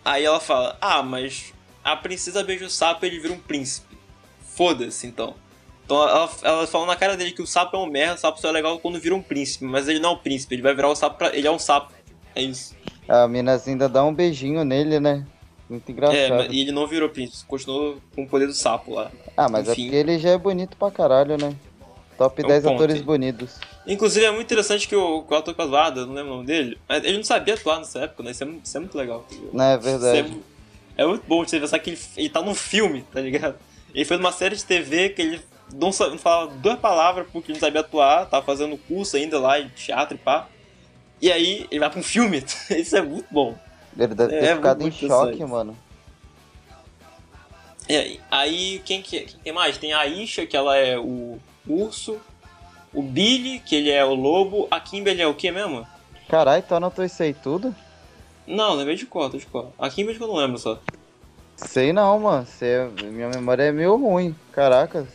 [0.05, 3.97] Aí ela fala: Ah, mas a princesa beija o sapo e ele vira um príncipe.
[4.55, 5.35] Foda-se, então.
[5.85, 8.41] Então ela, ela fala na cara dele que o sapo é um merda, o sapo
[8.41, 9.65] só é legal quando vira um príncipe.
[9.65, 11.35] Mas ele não é um príncipe, ele vai virar o sapo pra.
[11.37, 11.93] Ele é um sapo.
[12.35, 12.75] É isso.
[13.09, 15.27] A minas ainda dá um beijinho nele, né?
[15.69, 16.37] Muito É, engraçado.
[16.37, 19.11] mas- e ele não virou príncipe, continuou com o poder do sapo lá.
[19.37, 19.85] Ah, mas é enfim.
[19.85, 21.55] porque ele já é bonito pra caralho, né?
[22.19, 23.03] Top É um 10 ponto, atores hein?
[23.03, 23.59] bonitos.
[23.87, 26.33] Inclusive é muito interessante que o, que o ator que faz o Adam, não lembro
[26.33, 28.31] o nome dele, mas ele não sabia atuar nessa época, né?
[28.31, 29.27] Isso é, isso é muito legal.
[29.53, 30.37] Não é verdade.
[30.97, 33.57] É, mu- é muito bom você pensar que ele, ele tá num filme, tá ligado?
[33.95, 35.41] Ele fez uma série de TV que ele
[35.73, 39.71] não, não falava duas palavras porque não sabia atuar, tava fazendo curso ainda lá de
[39.71, 40.49] teatro e pá.
[41.21, 42.43] E aí ele vai pra um filme.
[42.71, 43.57] Isso é muito bom.
[43.97, 45.77] Ele deve ter É, ficado em muito choque, mano.
[47.89, 49.77] E aí, aí quem, que, quem tem mais?
[49.77, 52.21] Tem a Isha, que ela é o urso.
[52.95, 54.69] O Billy, que ele é o lobo.
[54.71, 55.87] A Kimberly é o que mesmo?
[56.29, 57.75] Caralho, tu anotou isso aí tudo?
[58.53, 59.73] Não, lembrei de cor, tô de cor.
[59.79, 60.79] A Kimberly que eu não lembro só.
[61.57, 62.47] Sei não, mano.
[62.47, 64.37] Sei, minha memória é meio ruim.
[64.53, 65.09] Caracas.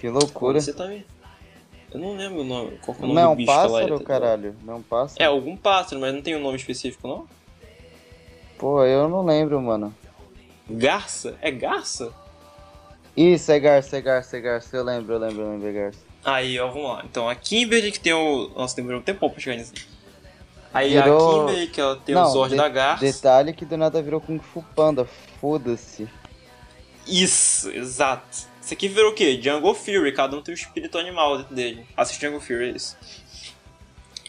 [0.00, 0.58] Que loucura.
[0.58, 1.04] Você tá me...
[1.92, 2.78] Eu não lembro o nome.
[2.78, 4.04] Qual que é o nome Não é do um bicho é, pássaro, tá ligado?
[4.04, 4.56] caralho?
[4.64, 5.22] Não é um pássaro?
[5.22, 7.28] É algum pássaro, mas não tem um nome específico, não?
[8.56, 9.94] Pô, eu não lembro, mano.
[10.70, 11.36] Garça?
[11.42, 12.14] É garça?
[13.14, 14.74] Isso, é garça, é garça, é garça.
[14.74, 16.00] Eu lembro, eu lembro, eu lembro, é garça.
[16.24, 17.02] Aí, ó, vamos lá.
[17.04, 18.48] Então, a Kimberly que tem o...
[18.56, 19.74] Nossa, demorou um tempo pra chegar nisso.
[20.76, 23.04] Aí Virou- a Kimberly que ela tem o não, Zord de- da garça.
[23.04, 25.04] Detalhe que do nada virou Kung Fu Panda.
[25.40, 26.08] Foda-se.
[27.06, 28.46] Isso, exato.
[28.60, 29.40] Isso aqui virou o quê?
[29.40, 31.86] Jungle Fury, cada um tem um espírito animal dentro dele.
[31.96, 32.96] Assiste Jungle Fury, é isso.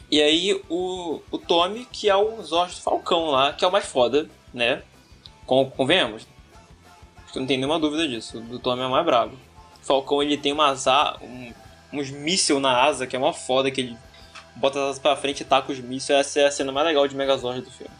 [0.10, 3.71] E aí o, o Tommy, que é o Zord do Falcão lá, que é o
[3.71, 4.81] mais foda, né?
[5.45, 6.27] Con convenhamos?
[7.23, 8.38] Acho que não tem nenhuma dúvida disso.
[8.38, 9.33] O do Tommy é o mais brabo.
[9.81, 11.51] O Falcão, ele tem umas a, um,
[11.91, 13.97] uns mísseis na asa, que é mó foda, que ele
[14.58, 16.20] bota as pra frente e taca os mísseis.
[16.20, 17.91] Essa é a cena mais legal de Megazord do filme.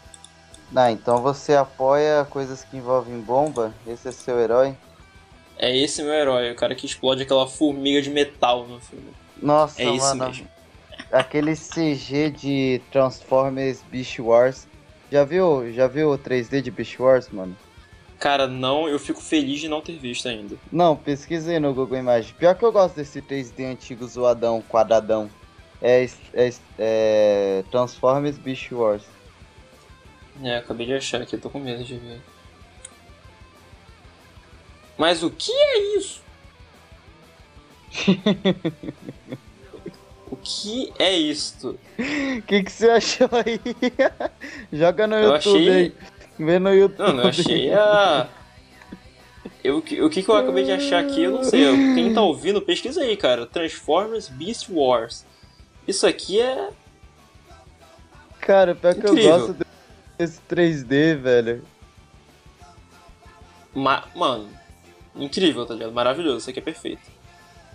[0.74, 3.72] Ah, então você apoia coisas que envolvem bomba?
[3.86, 4.76] Esse é seu herói?
[5.58, 9.10] É esse meu herói, o cara que explode aquela formiga de metal no filme.
[9.42, 10.26] Nossa, É isso mano.
[10.26, 10.48] mesmo.
[11.10, 14.66] Aquele CG de Transformers Beast Wars.
[15.10, 17.56] Já viu, já viu o 3D de Beast Wars, mano?
[18.18, 20.56] Cara, não, eu fico feliz de não ter visto ainda.
[20.70, 22.32] Não, pesquisei no Google Imagens.
[22.36, 25.30] Pior que eu gosto desse 3D antigo zoadão, quadradão.
[25.80, 29.02] É, é, é Transformers Beast Wars.
[30.42, 32.20] É, acabei de achar aqui, eu tô com medo de ver.
[34.96, 36.22] Mas o que é isso?
[40.30, 41.78] o que é isto?
[42.38, 43.60] O que, que você achou aí?
[44.72, 45.94] Joga no Eu YouTube achei- aí.
[46.38, 47.12] Vê no YouTube.
[47.14, 48.28] Não, eu achei a.
[49.64, 51.64] Eu, o que o que eu acabei de achar aqui, eu não sei.
[51.94, 53.44] Quem tá ouvindo, pesquisa aí, cara.
[53.46, 55.26] Transformers Beast Wars.
[55.88, 56.68] Isso aqui é.
[58.40, 59.30] Cara, pior que Incrível.
[59.30, 59.66] eu gosto
[60.18, 61.64] desse 3D, velho.
[63.74, 64.04] Ma...
[64.14, 64.48] Mano,
[65.16, 65.92] incrível, tá ligado?
[65.92, 67.02] Maravilhoso, isso aqui é perfeito.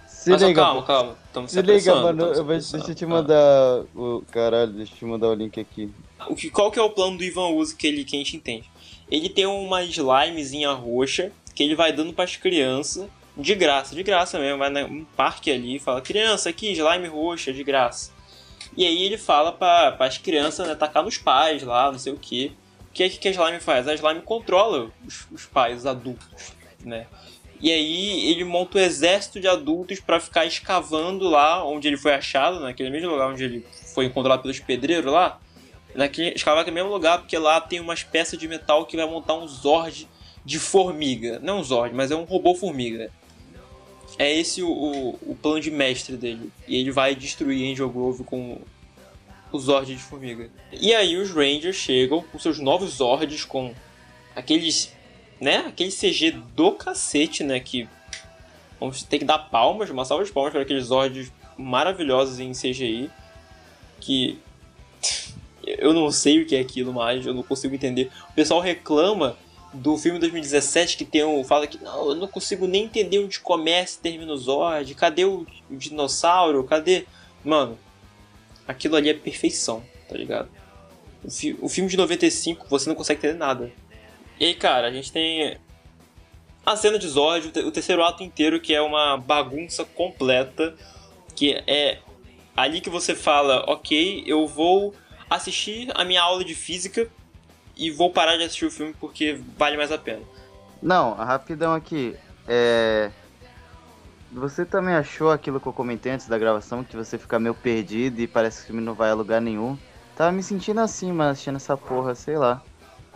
[0.07, 0.87] Se Mas ó, liga, calma, pô.
[0.87, 1.17] calma.
[1.25, 2.17] Estamos se Se liga, mano.
[2.19, 3.07] tamo Eu vou, deixa eu te Ah.
[3.07, 4.23] mandar o.
[4.31, 5.91] Caralho, deixa eu te mandar o link aqui.
[6.29, 8.37] O que, qual que é o plano do Ivan Uzi que, ele, que a gente
[8.37, 8.69] entende?
[9.11, 14.39] Ele tem uma slimezinha roxa que ele vai dando pras crianças de graça, de graça
[14.39, 14.59] mesmo.
[14.59, 18.11] Vai num parque ali e fala: Criança, aqui, slime roxa, de graça.
[18.75, 22.17] E aí ele fala para as crianças né, atacar nos pais lá, não sei o
[22.17, 22.55] que.
[22.89, 23.87] O que é que a Slime faz?
[23.87, 27.07] A Slime controla os, os pais, os adultos, né?
[27.59, 32.13] E aí ele monta um exército de adultos para ficar escavando lá onde ele foi
[32.13, 35.39] achado, naquele mesmo lugar onde ele foi encontrado pelos pedreiros lá.
[35.95, 39.35] Naquele, escavar naquele mesmo lugar, porque lá tem umas peças de metal que vai montar
[39.35, 40.07] um Zord
[40.43, 41.39] de formiga.
[41.39, 43.11] Não um Zord, mas é um robô formiga.
[44.17, 46.51] É esse o, o, o plano de mestre dele.
[46.67, 48.59] E ele vai destruir Angel Grove com
[49.51, 50.49] o Zord de formiga.
[50.71, 53.73] E aí os Rangers chegam com seus novos Zords, com
[54.35, 54.93] aqueles.
[55.39, 55.57] né?
[55.67, 57.59] Aquele CG do cacete, né?
[57.59, 57.87] Que.
[58.79, 63.09] Vamos ter que dar palmas, uma salva de palmas para aqueles Zords maravilhosos em CGI.
[63.99, 64.39] Que.
[65.65, 68.11] eu não sei o que é aquilo mais, eu não consigo entender.
[68.29, 69.37] O pessoal reclama
[69.73, 71.43] do filme 2017 que tem um.
[71.43, 74.93] Fala que não, eu não consigo nem entender onde começa e termina o Zord.
[74.95, 76.63] Cadê o, o dinossauro?
[76.63, 77.05] Cadê.
[77.43, 77.77] Mano,
[78.67, 80.49] aquilo ali é perfeição, tá ligado?
[81.23, 83.71] O, fi o filme de 95 você não consegue entender nada.
[84.39, 85.57] E aí, cara, a gente tem
[86.65, 90.75] a cena de Zord, o terceiro ato inteiro, que é uma bagunça completa,
[91.35, 91.99] que é
[92.55, 94.93] ali que você fala, ok, eu vou
[95.29, 97.09] assistir a minha aula de física
[97.75, 100.21] e vou parar de assistir o filme porque vale mais a pena.
[100.81, 102.15] Não, rapidão aqui,
[102.47, 103.11] é...
[104.31, 108.19] Você também achou aquilo que eu comentei antes da gravação, que você fica meio perdido
[108.19, 109.77] e parece que o filme não vai a lugar nenhum?
[110.15, 112.61] Tava me sentindo assim, mano, assistindo essa porra, sei lá.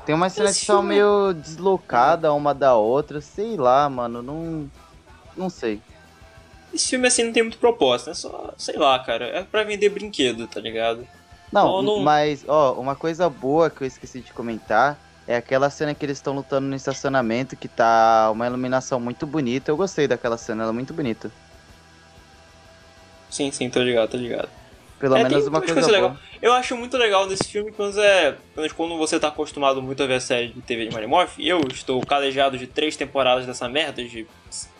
[0.05, 4.71] Tem umas cenas que são meio deslocadas uma da outra, sei lá, mano, não.
[5.35, 5.81] Não sei.
[6.73, 9.89] Esse filme assim não tem muito propósito, é só, sei lá, cara, é pra vender
[9.89, 11.07] brinquedo, tá ligado?
[11.51, 11.99] Não, não...
[12.01, 16.17] mas, ó, uma coisa boa que eu esqueci de comentar é aquela cena que eles
[16.17, 19.69] estão lutando no estacionamento, que tá uma iluminação muito bonita.
[19.69, 21.29] Eu gostei daquela cena, ela é muito bonita.
[23.29, 24.49] Sim, sim, tô ligado, tô ligado.
[24.99, 26.17] Pelo é, menos uma coisa, coisa legal.
[26.41, 28.35] Eu acho muito legal nesse filme quando, é,
[28.75, 31.43] quando você tá acostumado muito a ver a série de TV de Mary Morphin.
[31.43, 34.25] Eu estou calejado de três temporadas dessa merda de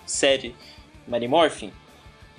[0.05, 0.55] série
[1.07, 1.71] Mary Morphin.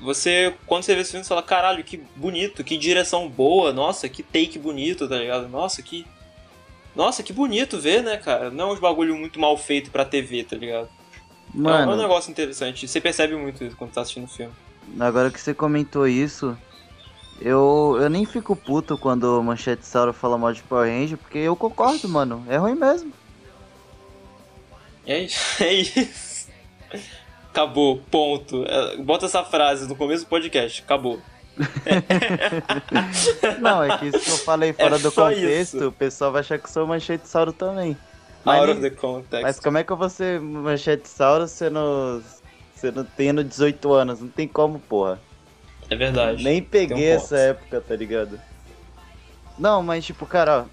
[0.01, 4.09] Você, quando você vê esse filme, você fala, caralho, que bonito, que direção boa, nossa,
[4.09, 5.49] que take bonito, tá ligado?
[5.49, 6.07] Nossa, que
[6.99, 8.51] nossa, que bonito ver, né, cara?
[8.51, 10.89] Não é uns bagulho muito mal feito pra TV, tá ligado?
[11.55, 12.89] Mano, é um negócio interessante.
[12.89, 14.53] Você percebe muito isso quando tá assistindo o filme.
[14.99, 16.59] Agora que você comentou isso,
[17.41, 21.39] eu, eu nem fico puto quando o Manchete Sauro fala mal de Power Ranger, porque
[21.39, 22.45] eu concordo, mano.
[22.49, 23.13] É ruim mesmo.
[25.07, 25.39] É isso.
[25.63, 26.28] É isso.
[27.51, 28.65] Acabou, ponto.
[28.67, 30.83] É, bota essa frase no começo do podcast.
[30.83, 31.21] Acabou.
[33.61, 35.89] não, é que isso que eu falei fora é do contexto, isso.
[35.89, 37.97] o pessoal vai achar que eu sou manchete sauro também.
[38.45, 39.43] Mas, Out of the context.
[39.43, 42.23] Mas como é que eu vou ser manchete sauro sendo,
[42.77, 44.21] sendo tendo 18 anos?
[44.21, 45.19] Não tem como, porra.
[45.91, 46.45] É verdade.
[46.45, 48.39] Nem peguei um essa época, tá ligado?
[49.59, 50.65] Não, mas tipo, cara, ó,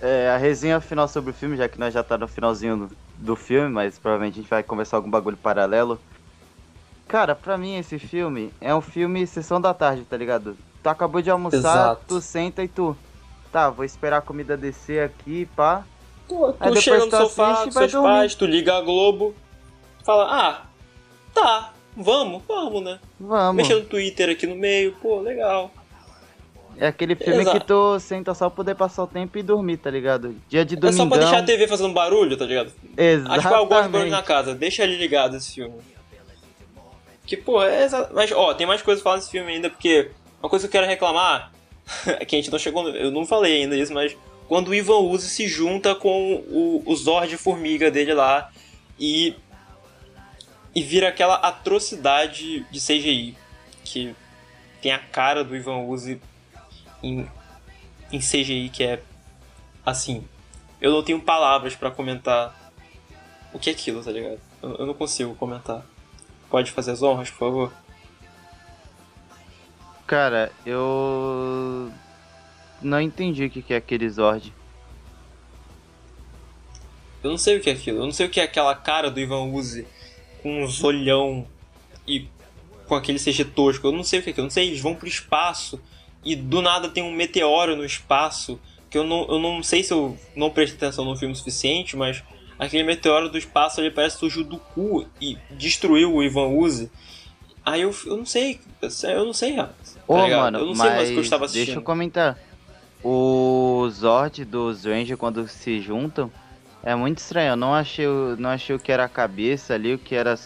[0.00, 2.96] é, a resenha final sobre o filme, já que nós já tá no finalzinho do,
[3.18, 6.00] do filme, mas provavelmente a gente vai conversar algum bagulho paralelo.
[7.06, 10.56] Cara, pra mim esse filme é um filme sessão da tarde, tá ligado?
[10.82, 12.02] Tu acabou de almoçar, Exato.
[12.08, 12.96] tu senta e tu.
[13.52, 15.84] Tá, vou esperar a comida descer aqui, pá.
[16.28, 18.08] Tu, tu chega no sofá com seus dormir.
[18.08, 19.34] pais, tu liga a Globo,
[20.02, 20.62] fala, ah,
[21.32, 22.98] tá, vamos, vamos, né?
[23.20, 23.56] Vamos.
[23.56, 25.70] Mexer no Twitter aqui no meio, pô, legal.
[26.78, 27.58] É aquele filme Exato.
[27.58, 30.34] que tu senta só pra poder passar o tempo e dormir, tá ligado?
[30.48, 31.06] Dia de domingão...
[31.06, 32.72] É só pra deixar a TV fazendo barulho, tá ligado?
[32.96, 33.38] Exatamente.
[33.38, 35.74] Acho que eu gosto de barulho na casa, deixa ele ligado esse filme.
[37.26, 40.10] Que, pô, é Mas, ó, tem mais coisas pra falar nesse filme ainda, porque
[40.42, 41.52] uma coisa que eu quero reclamar
[42.06, 42.88] é que a gente não chegou.
[42.90, 46.96] Eu não falei ainda isso, mas quando o Ivan Uzi se junta com o, o
[46.96, 48.50] Zord Formiga dele lá
[48.98, 49.34] e.
[50.74, 53.36] e vira aquela atrocidade de CGI
[53.84, 54.14] que
[54.82, 56.20] tem a cara do Ivan Uzi
[57.06, 57.26] em,
[58.12, 59.02] em CGI que é
[59.84, 60.24] assim.
[60.80, 62.72] Eu não tenho palavras para comentar
[63.52, 64.40] o que é aquilo, tá ligado?
[64.62, 65.84] Eu, eu não consigo comentar
[66.54, 67.72] pode fazer as honras, por favor?
[70.06, 71.90] Cara, eu
[72.80, 74.52] não entendi o que é aquele Zord.
[77.24, 77.98] Eu não sei o que é aquilo.
[77.98, 79.84] Eu não sei o que é aquela cara do Ivan Uzi
[80.44, 81.44] com um olhão
[82.06, 82.28] e
[82.86, 83.88] com aquele CG tosco.
[83.88, 84.44] Eu não sei o que é aquilo.
[84.44, 85.82] Eu não sei, eles vão pro espaço
[86.24, 88.58] e do nada tem um meteoro no espaço.
[88.90, 91.96] Que eu não, eu não sei se eu não prestei atenção no filme o suficiente,
[91.96, 92.22] mas
[92.58, 96.90] aquele meteoro do espaço ele parece surgiu do cu e destruiu o Ivan Uzi.
[97.66, 98.60] Aí eu, eu não sei,
[99.02, 99.70] eu não sei, tá
[100.06, 101.64] Ô, mano, eu não sei mais o que eu estava assistindo.
[101.66, 102.38] Deixa eu comentar.
[103.02, 106.30] O Zord dos Ranger quando se juntam
[106.82, 107.50] é muito estranho.
[107.50, 108.06] Eu não achei,
[108.38, 110.38] não achei o que era a cabeça ali, o que era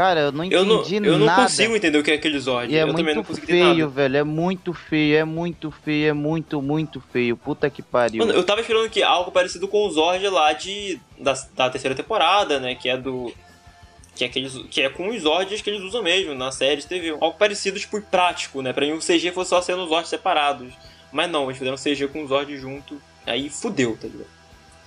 [0.00, 1.42] Cara, eu não Eu entendi não, eu não nada.
[1.42, 2.72] consigo entender o que é aquele Zord.
[2.72, 4.16] E é eu também não muito feio, velho.
[4.16, 7.36] É muito feio, é muito feio, é muito, muito feio.
[7.36, 8.24] Puta que pariu.
[8.24, 11.94] Mano, eu tava esperando que algo parecido com o Zord lá de, da, da terceira
[11.94, 12.74] temporada, né?
[12.74, 13.30] Que é do.
[14.16, 16.86] Que é, aqueles, que é com os Zords que eles usam mesmo na série de
[16.86, 17.10] TV.
[17.10, 18.72] Algo parecido, tipo, e prático, né?
[18.72, 20.72] Pra mim o CG fosse só sendo os Zords separados.
[21.12, 22.98] Mas não, eles fizeram CG com os Zords junto.
[23.26, 24.30] Aí fudeu, tá ligado?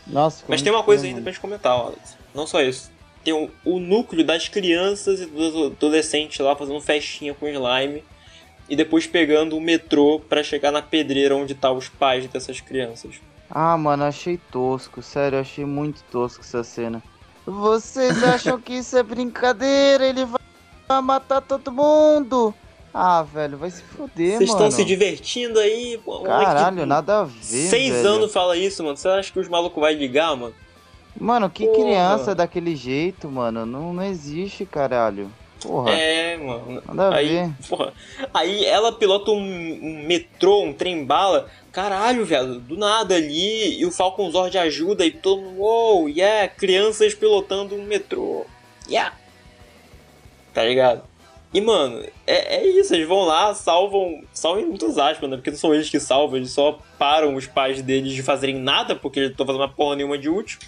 [0.08, 2.17] Nossa, Mas tem uma coisa feio, ainda pra gente comentar, Alex.
[2.34, 2.91] Não só isso.
[3.24, 8.04] Tem o, o núcleo das crianças e dos adolescentes lá fazendo festinha com slime.
[8.70, 13.16] E depois pegando o metrô pra chegar na pedreira onde tá os pais dessas crianças.
[13.50, 15.02] Ah, mano, achei tosco.
[15.02, 17.04] Sério, achei muito tosco essa cena.
[17.46, 20.06] Vocês acham que isso é brincadeira?
[20.08, 22.54] Ele vai matar todo mundo.
[22.94, 24.66] Ah, velho, vai se fuder, Vocês mano.
[24.66, 26.00] estão se divertindo aí?
[26.06, 28.08] Moleque Caralho, nada a ver, Seis velho.
[28.08, 28.96] anos fala isso, mano.
[28.96, 30.54] Você acha que os malucos vão ligar, mano?
[31.24, 31.78] Mano, que Porra.
[31.84, 33.66] criança daquele jeito, mano?
[33.66, 35.32] Não, não existe, caralho.
[35.62, 36.84] Porra, É, mano.
[36.86, 37.50] nada a Aí, ver.
[37.70, 37.94] porra,
[38.34, 41.48] aí ela pilota um, um metrô, um trem-bala.
[41.72, 43.80] Caralho, velho, do nada ali.
[43.80, 45.60] E o Falcon Zord ajuda e todo mundo.
[45.62, 48.46] Uou, yeah, crianças pilotando um metrô.
[48.90, 49.16] Yeah.
[50.54, 51.04] Tá ligado?
[51.54, 52.94] E, mano, é, é isso.
[52.94, 54.22] Eles vão lá, salvam.
[54.34, 55.38] Salvam muitas aspas, né?
[55.38, 58.94] Porque não são eles que salvam, eles só param os pais deles de fazerem nada,
[58.96, 60.60] porque eles estão fazendo uma porra nenhuma de útil.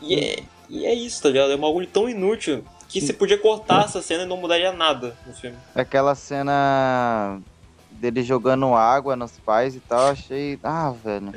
[0.00, 1.52] E é, e é isso, tá ligado?
[1.52, 5.16] É um bagulho tão inútil que você podia cortar essa cena e não mudaria nada
[5.26, 5.56] no filme.
[5.74, 7.40] Aquela cena
[7.90, 10.58] dele jogando água nos pais e tal, achei.
[10.62, 11.32] Ah, velho.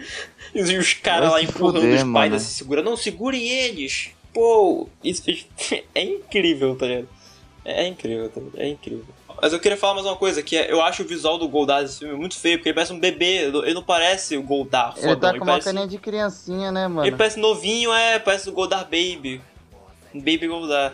[0.54, 2.36] E os caras lá se empurrando fuder, os pais mano.
[2.36, 2.82] assim, segura.
[2.82, 4.12] Não, segurem eles!
[4.34, 5.24] Pô, isso
[5.95, 7.10] é incrível, tá ligado?
[7.65, 8.60] É incrível, tá ligado?
[8.62, 9.18] É incrível.
[9.41, 11.82] Mas eu queria falar mais uma coisa, que é, eu acho o visual do Goldar
[11.82, 15.08] desse filme muito feio, porque ele parece um bebê, ele não parece o Goldar Ele
[15.08, 17.08] fodão, tá com uma parece, caninha de criancinha, né, mano?
[17.08, 19.41] ele parece novinho, é, parece o Goldar Baby.
[20.13, 20.93] Baby Goldar.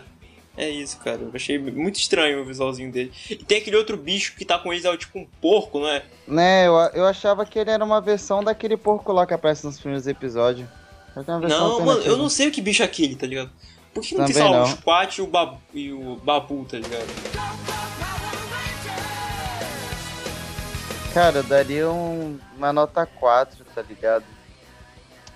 [0.56, 1.18] É isso, cara.
[1.20, 3.12] Eu achei muito estranho o visualzinho dele.
[3.28, 6.02] E tem aquele outro bicho que tá com eles, é tipo um porco, não é?
[6.26, 9.78] Né, eu, eu achava que ele era uma versão daquele porco lá que aparece nos
[9.78, 10.66] primeiros episódios.
[11.14, 13.50] Só Não, mano, eu não sei o que bicho é aquele, tá ligado?
[13.94, 14.76] Por que não tem, sei Também lá, o não.
[14.76, 17.75] Squat e o, babu, e o Babu, tá ligado?
[21.16, 24.26] Cara, eu daria um- uma nota 4, tá ligado?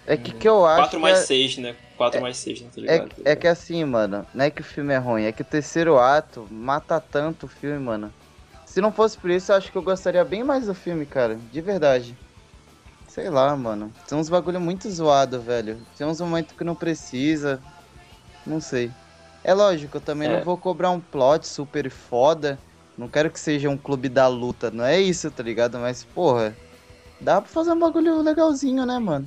[0.07, 1.75] É que que eu acho 4 que mais é- 6, né?
[1.97, 2.69] 4 mais 6, né?
[2.69, 3.11] Tá É, ligado?
[3.25, 5.99] é que assim, mano, não é que o filme é ruim, é que o terceiro
[5.99, 8.13] ato mata tanto o filme, mano.
[8.67, 11.37] Se não fosse por isso, eu acho que eu gostaria bem mais do filme, cara.
[11.51, 12.15] De verdade.
[13.09, 13.91] Sei lá, mano.
[14.07, 15.81] Tem uns bagulho muito zoado, velho.
[15.97, 17.59] Tem uns momentos que não precisa.
[18.47, 18.93] Não sei.
[19.43, 20.37] É lógico, eu também É.
[20.37, 22.61] não vou cobrar um plot super foda.
[23.01, 24.71] Não quero que seja um clube da luta.
[24.71, 25.79] Não é isso, tá ligado?
[25.79, 26.55] Mas, porra,
[27.19, 29.27] dá pra fazer um bagulho legalzinho, né, mano?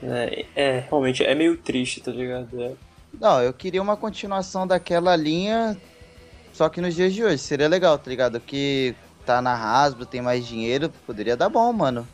[0.00, 2.62] É, é, realmente, é meio triste, tá ligado?
[2.62, 2.74] É.
[3.20, 5.76] Não, eu queria uma continuação daquela linha,
[6.52, 7.38] só que nos dias de hoje.
[7.38, 8.38] Seria legal, tá ligado?
[8.38, 8.94] Que
[9.26, 12.06] tá na Hasbro, tem mais dinheiro, poderia dar bom, mano.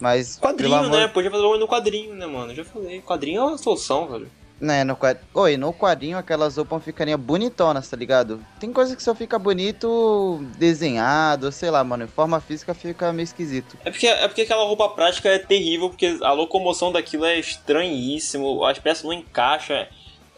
[0.00, 0.98] Mas, Quadrinho, pelo amor...
[0.98, 1.06] né?
[1.06, 2.50] Podia fazer um no quadrinho, né, mano?
[2.50, 3.00] Eu já falei.
[3.00, 4.28] Quadrinho é uma solução, velho.
[4.62, 5.26] Né, no quadrinho...
[5.34, 8.40] Oi, no quadrinho aquelas roupas ficariam bonitonas, tá ligado?
[8.60, 12.04] Tem coisa que só fica bonito desenhado, sei lá, mano.
[12.04, 13.76] Em forma física fica meio esquisito.
[13.84, 18.64] É porque, é porque aquela roupa prática é terrível, porque a locomoção daquilo é estranhíssimo,
[18.64, 19.74] as peças não encaixam.
[19.74, 19.88] É,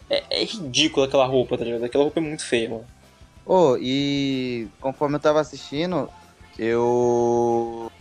[0.09, 1.85] é, é ridícula aquela roupa, tá ligado?
[1.85, 2.85] Aquela roupa é muito feia, mano.
[3.45, 6.09] Ô, e conforme eu tava assistindo,
[6.57, 7.91] eu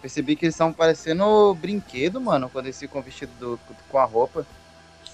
[0.00, 4.46] percebi que eles estão parecendo brinquedo, mano, quando eles ficam vestidos do- com a roupa.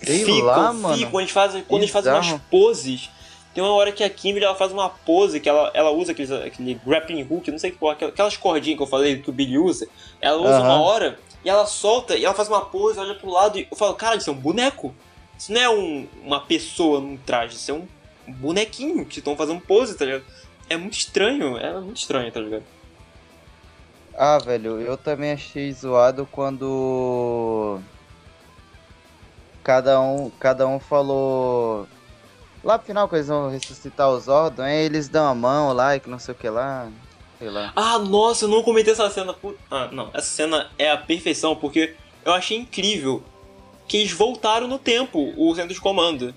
[0.03, 0.97] Sei ficam, lá, mano.
[0.97, 3.11] ficam, eles fazem, quando eles fazem umas poses.
[3.55, 6.31] Tem uma hora que a Kimberly ela faz uma pose que ela, ela usa aqueles,
[6.31, 9.59] aquele grappling hook, não sei que porra, aquelas- cordinhas que eu falei que o Billy
[9.59, 9.89] usa.
[10.21, 13.59] Ela usa uma hora e ela solta e ela faz uma pose, olha pro lado
[13.59, 14.95] e eu falo, cara, isso é um boneco.
[15.37, 17.87] Isso não é um, uma pessoa num traje, isso é um
[18.27, 20.25] bonequinho que estão fazendo pose, tá ligado?
[20.69, 22.65] É muito estranho, é muito estranho, tá ligado?
[24.17, 27.79] Ah, velho, eu também achei zoado quando
[29.69, 31.87] cada um, cada um falou
[32.65, 35.95] lá pro final que eles vão ressuscitar os Zordon, aí eles dão a mão lá
[35.95, 36.89] e que não sei o que lá,
[37.39, 37.71] sei lá.
[37.77, 39.37] Ah, nossa, eu não comentei essa cena.
[39.71, 43.23] Ah, não, essa cena é a perfeição porque eu achei incrível
[43.87, 46.35] que eles voltaram no tempo, o centro de comando.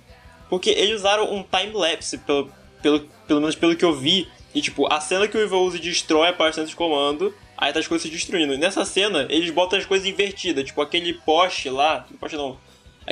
[0.49, 4.27] Porque eles usaram um time-lapse, pelo, pelo, pelo menos pelo que eu vi.
[4.53, 7.33] E tipo, a cena que o Evil Uzi destrói a parte do centro de comando,
[7.57, 8.57] aí tá as coisas se destruindo.
[8.57, 12.57] Nessa cena, eles botam as coisas invertidas, tipo aquele poste lá, poste não,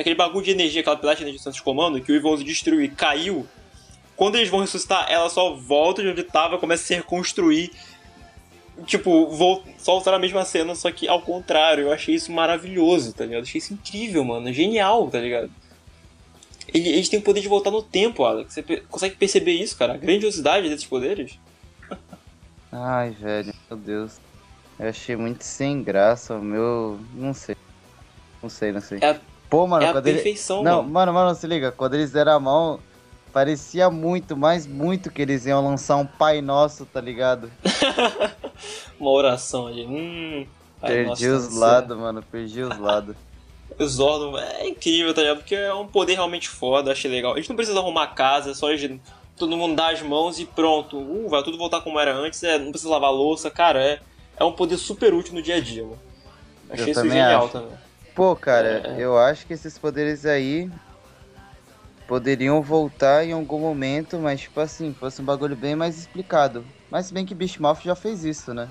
[0.00, 2.44] aquele bagulho de energia, aquela pilar de energia do centro de comando, que o Uzi
[2.44, 3.46] destruiu e caiu.
[4.16, 7.70] Quando eles vão ressuscitar, ela só volta de onde tava, começa a se reconstruir
[8.86, 11.84] tipo, vou só usar a mesma cena, só que ao contrário.
[11.84, 13.42] Eu achei isso maravilhoso, tá ligado?
[13.42, 14.52] Achei isso incrível, mano.
[14.52, 15.50] Genial, tá ligado?
[16.72, 18.54] ele- eles têm o poder de voltar no tempo, Alex.
[18.54, 19.94] Você consegue perceber isso, cara?
[19.94, 21.36] A grandiosidade desses poderes?
[22.70, 24.20] Ai, velho, meu Deus.
[24.78, 27.00] Eu achei muito sem graça, meu.
[27.14, 27.56] Não sei.
[28.42, 28.98] Não sei, não sei.
[29.02, 29.18] É
[29.50, 30.16] Pô, mano, é a quando ele.
[30.18, 31.12] perfeição, Não, mano.
[31.12, 32.80] mano, se liga, quando eles deram a mão,
[33.32, 37.50] parecia muito, mas muito que eles iam lançar um Pai Nosso, tá ligado?
[38.98, 39.84] Uma oração ali.
[39.84, 40.46] Hum.
[40.80, 43.16] Perdi os lados, mano, perdi os lados.
[43.78, 45.38] O Zordon é incrível, tá ligado?
[45.38, 47.32] Porque é um poder realmente foda, achei legal.
[47.34, 48.68] A gente não precisa arrumar casa, é só
[49.36, 50.96] todo mundo dar as mãos e pronto.
[50.98, 54.00] Uh, vai tudo voltar como era antes, é, não precisa lavar louça, cara, é,
[54.36, 55.98] é um poder super útil no dia a dia, mano.
[56.70, 57.52] Achei Eu isso genial acho.
[57.52, 57.89] também.
[58.14, 58.96] Pô, cara, É.
[58.98, 60.70] eu acho que esses poderes aí
[62.06, 66.66] poderiam voltar em algum momento, mas tipo assim, fosse um bagulho bem mais explicado.
[66.90, 68.68] Mas se bem que Beastmouth já fez isso, né?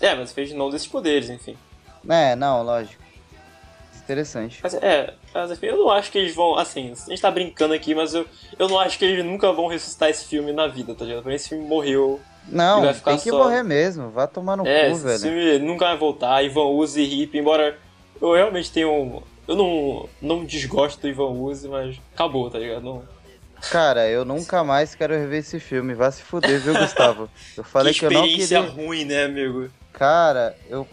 [0.00, 1.56] É, mas fez não desses poderes, enfim.
[2.08, 3.00] É, não, lógico.
[4.02, 4.58] Interessante.
[4.62, 7.72] Mas é, mas enfim, eu não acho que eles vão, assim, a gente tá brincando
[7.72, 8.26] aqui, mas eu,
[8.58, 11.22] eu não acho que eles nunca vão ressuscitar esse filme na vida, tá ligado?
[11.22, 12.20] Pra mim esse filme morreu.
[12.48, 14.10] Não, Ele vai ficar tem que só- morrer mesmo.
[14.10, 15.18] Vai tomar no é, cu, velho.
[15.20, 17.78] filme nunca vai voltar, Ivan Uzi e Hip, embora
[18.20, 19.22] eu realmente tenho um...
[19.46, 22.82] Eu não, não desgosto do Ivan Uzi, mas acabou, tá ligado?
[22.82, 23.02] Não,
[23.70, 25.94] Cara, eu nunca mais quero rever esse filme.
[25.94, 27.28] Vá se fuder, viu, Gustavo?
[27.56, 28.74] Eu falei que que, eu não experiência queria.
[28.86, 29.68] ruim, né, amigo?
[29.92, 30.86] Cara, eu.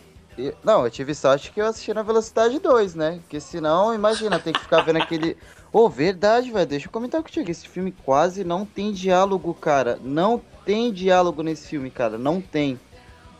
[0.63, 3.19] Não, eu tive sorte que eu assisti na velocidade 2, né?
[3.21, 5.35] Porque senão, imagina, tem que ficar vendo aquele.
[5.73, 6.65] Ô, verdade, velho.
[6.65, 7.49] Deixa eu comentar contigo.
[7.49, 9.99] Esse filme quase não tem diálogo, cara.
[10.01, 10.39] Não
[10.69, 12.15] tem diálogo nesse filme, cara.
[12.15, 12.79] Não tem.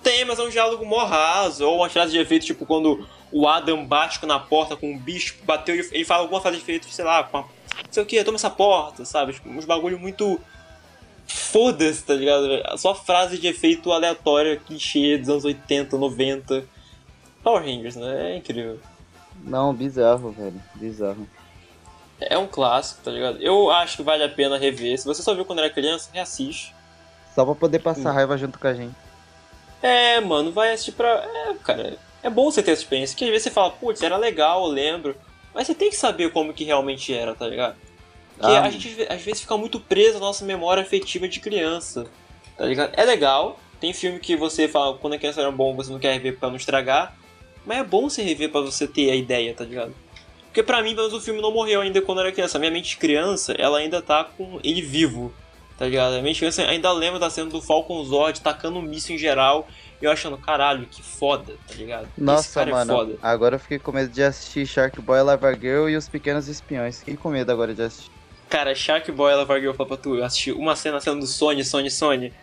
[0.02, 3.48] Tem, mas é um diálogo mó raso, ou uma frase de efeito, tipo, quando o
[3.48, 6.90] Adam bate na porta com um bicho, bateu e ele fala alguma frase de efeito,
[6.90, 7.42] sei lá, com a...
[7.42, 7.48] não
[7.92, 9.34] sei o que, toma essa porta, sabe?
[9.34, 10.40] Tipo, uns bagulho muito.
[11.28, 12.48] Foda-se, tá ligado?
[12.80, 16.66] Só frase de efeito aleatória, clichê dos anos 80, 90.
[17.44, 18.32] Power Rangers, né?
[18.32, 18.80] É incrível.
[19.44, 20.60] Não, bizarro, velho.
[20.74, 21.30] Bizarro.
[22.20, 23.40] É um clássico, tá ligado?
[23.40, 24.98] Eu acho que vale a pena rever.
[24.98, 26.79] Se você só viu quando era criança, reassiste.
[27.34, 28.96] Só pra poder passar raiva junto com a gente.
[29.82, 31.08] É, mano, vai assistir pra.
[31.08, 33.16] É, cara, é bom você ter essa experiência.
[33.18, 35.16] Que às vezes você fala, putz, era legal, eu lembro.
[35.54, 37.76] Mas você tem que saber como que realmente era, tá ligado?
[38.38, 42.06] Porque Ah, a gente às vezes fica muito preso à nossa memória afetiva de criança,
[42.58, 42.92] tá ligado?
[42.96, 46.14] É legal, tem filme que você fala, quando a criança era bom, você não quer
[46.14, 47.16] rever pra não estragar.
[47.66, 49.94] Mas é bom você rever pra você ter a ideia, tá ligado?
[50.46, 52.58] Porque pra mim, pelo menos, o filme não morreu ainda quando eu era criança.
[52.58, 55.34] Minha mente de criança, ela ainda tá com ele vivo,
[55.80, 56.16] tá ligado?
[56.16, 59.66] A minha criança ainda lembra da cena do Falcon Zord tacando um míssil em geral
[60.02, 62.06] e eu achando, caralho, que foda, tá ligado?
[62.18, 62.92] Nossa, cara mano.
[62.92, 63.16] é foda.
[63.22, 67.00] Agora eu fiquei com medo de assistir Shark Boy, Lava Girl e os Pequenos Espiões.
[67.00, 68.12] Fiquei com medo agora de assistir.
[68.50, 71.28] Cara, Shark Boy ela vai eu falar pra tu, eu assisti uma cena, cena do
[71.28, 72.34] Sony, Sony, Sony,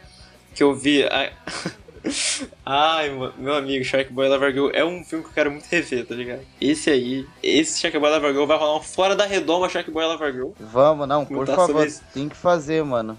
[0.55, 1.05] que eu vi.
[2.65, 6.07] Ai, meu amigo, Shark Boy Lava Girl é um filme que eu quero muito rever,
[6.07, 6.41] tá ligado?
[6.59, 10.07] Esse aí, esse Shark Boy Lava Girl vai rolar um fora da redoma Shark Boy
[10.07, 10.53] Lava Girl.
[10.59, 11.87] Vamos, não, por favor.
[12.15, 13.19] Tem que fazer, mano.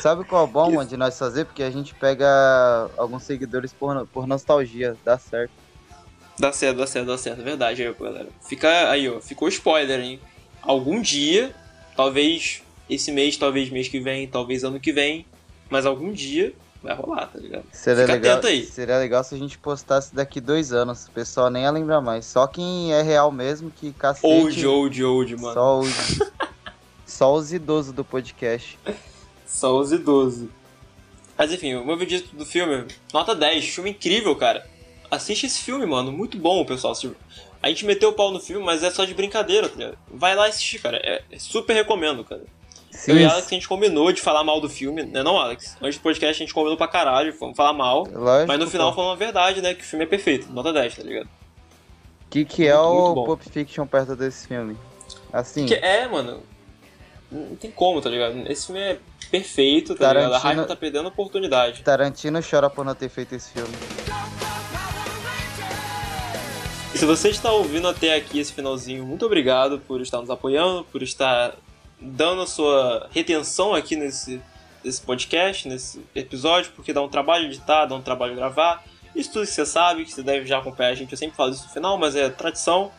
[0.00, 1.44] Sabe qual é o bom, mano, de nós fazer?
[1.44, 2.26] Porque a gente pega
[2.96, 4.96] alguns seguidores por, por nostalgia.
[5.04, 5.52] Dá certo.
[6.38, 8.28] Dá certo, dá certo, dá certo, verdade aí, galera.
[8.40, 10.18] Fica aí, ó, ficou spoiler, hein?
[10.62, 11.54] Algum dia,
[11.94, 15.26] talvez esse mês, talvez mês que vem, talvez ano que vem,
[15.68, 17.64] mas algum dia vai rolar, tá ligado?
[17.70, 18.64] Seria Fica legal, aí.
[18.64, 21.08] seria legal se a gente postasse daqui dois anos.
[21.08, 22.24] O pessoal nem ia lembrar mais.
[22.24, 24.26] Só quem é real mesmo que cacete.
[24.26, 25.52] Old, old, old, mano.
[25.52, 26.18] Só os,
[27.04, 28.78] só os idosos do podcast.
[29.50, 30.48] Só os idosos.
[31.36, 34.64] Mas enfim, o meu vídeo do filme, nota 10, filme incrível, cara.
[35.10, 36.94] Assiste esse filme, mano, muito bom, pessoal.
[37.62, 39.98] A gente meteu o pau no filme, mas é só de brincadeira, tá ligado?
[40.08, 40.98] Vai lá assistir, cara.
[41.02, 42.42] É, é super recomendo, cara.
[42.90, 45.76] Sim, Eu e Alex, a gente combinou de falar mal do filme, né não, Alex?
[45.80, 48.06] Antes do podcast a gente combinou pra caralho, vamos falar mal.
[48.12, 48.48] lógico.
[48.48, 49.74] Mas no final falando a verdade, né?
[49.74, 51.26] Que o filme é perfeito, nota 10, tá ligado?
[51.26, 53.24] O que, que é Muito, muito o bom.
[53.26, 54.76] Pulp Fiction perto desse filme?
[55.32, 56.42] Assim, Que é, mano.
[57.30, 58.50] Não tem como, tá ligado?
[58.50, 58.98] Esse filme é
[59.30, 60.24] perfeito, tá ligado?
[60.34, 61.82] A Tarantino- Raiva tá perdendo a oportunidade.
[61.82, 63.72] Tarantino chora por não ter feito esse filme.
[66.94, 71.02] Se você está ouvindo até aqui esse finalzinho, muito obrigado por estar nos apoiando, por
[71.02, 71.54] estar
[72.00, 74.40] dando a sua retenção aqui nesse,
[74.84, 78.84] nesse podcast, nesse episódio, porque dá um trabalho editar, dá um trabalho gravar.
[79.14, 81.52] Isso tudo que você sabe, que você deve já acompanhar a gente, eu sempre falo
[81.52, 82.90] isso no final, mas é tradição.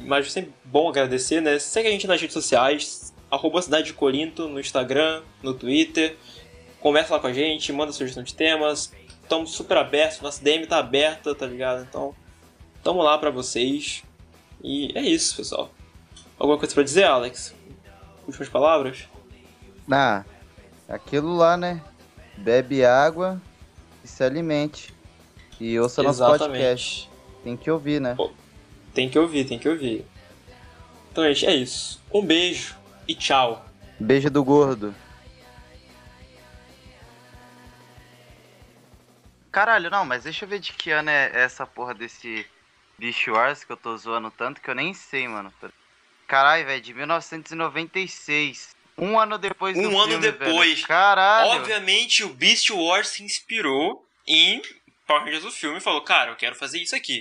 [0.00, 1.58] Mas é sempre bom agradecer, né?
[1.58, 6.18] Segue a gente nas redes sociais, arroba Cidade de Corinto, no Instagram, no Twitter.
[6.80, 8.92] Conversa lá com a gente, manda sugestão de temas.
[9.22, 11.82] Estamos super abertos, nossa DM tá aberta, tá ligado?
[11.88, 12.14] Então,
[12.84, 14.04] tamo lá pra vocês.
[14.62, 15.70] E é isso, pessoal.
[16.38, 17.54] Alguma coisa pra dizer, Alex?
[18.26, 19.08] Últimas palavras?
[19.90, 20.24] Ah,
[20.86, 21.82] aquilo lá, né?
[22.36, 23.40] Bebe água
[24.04, 24.92] e se alimente.
[25.58, 27.08] E ouça nosso podcast.
[27.42, 28.14] Tem que ouvir, né?
[28.92, 30.04] Tem que ouvir, tem que ouvir.
[31.10, 32.00] Então é isso.
[32.12, 32.81] Um beijo
[33.12, 33.64] e tchau.
[34.00, 34.94] Beijo do gordo.
[39.50, 42.46] Caralho, não, mas deixa eu ver de que ano é essa porra desse
[42.98, 45.52] Beast Wars que eu tô zoando tanto que eu nem sei, mano.
[46.26, 48.74] Caralho, velho, de 1996.
[48.96, 50.74] Um ano depois do Um ano filme, depois.
[50.74, 50.86] velho.
[50.86, 51.50] Caralho.
[51.60, 54.62] Obviamente, o Beast Wars se inspirou em
[55.06, 57.20] Power Rangers do filme e falou, cara, eu quero fazer isso aqui.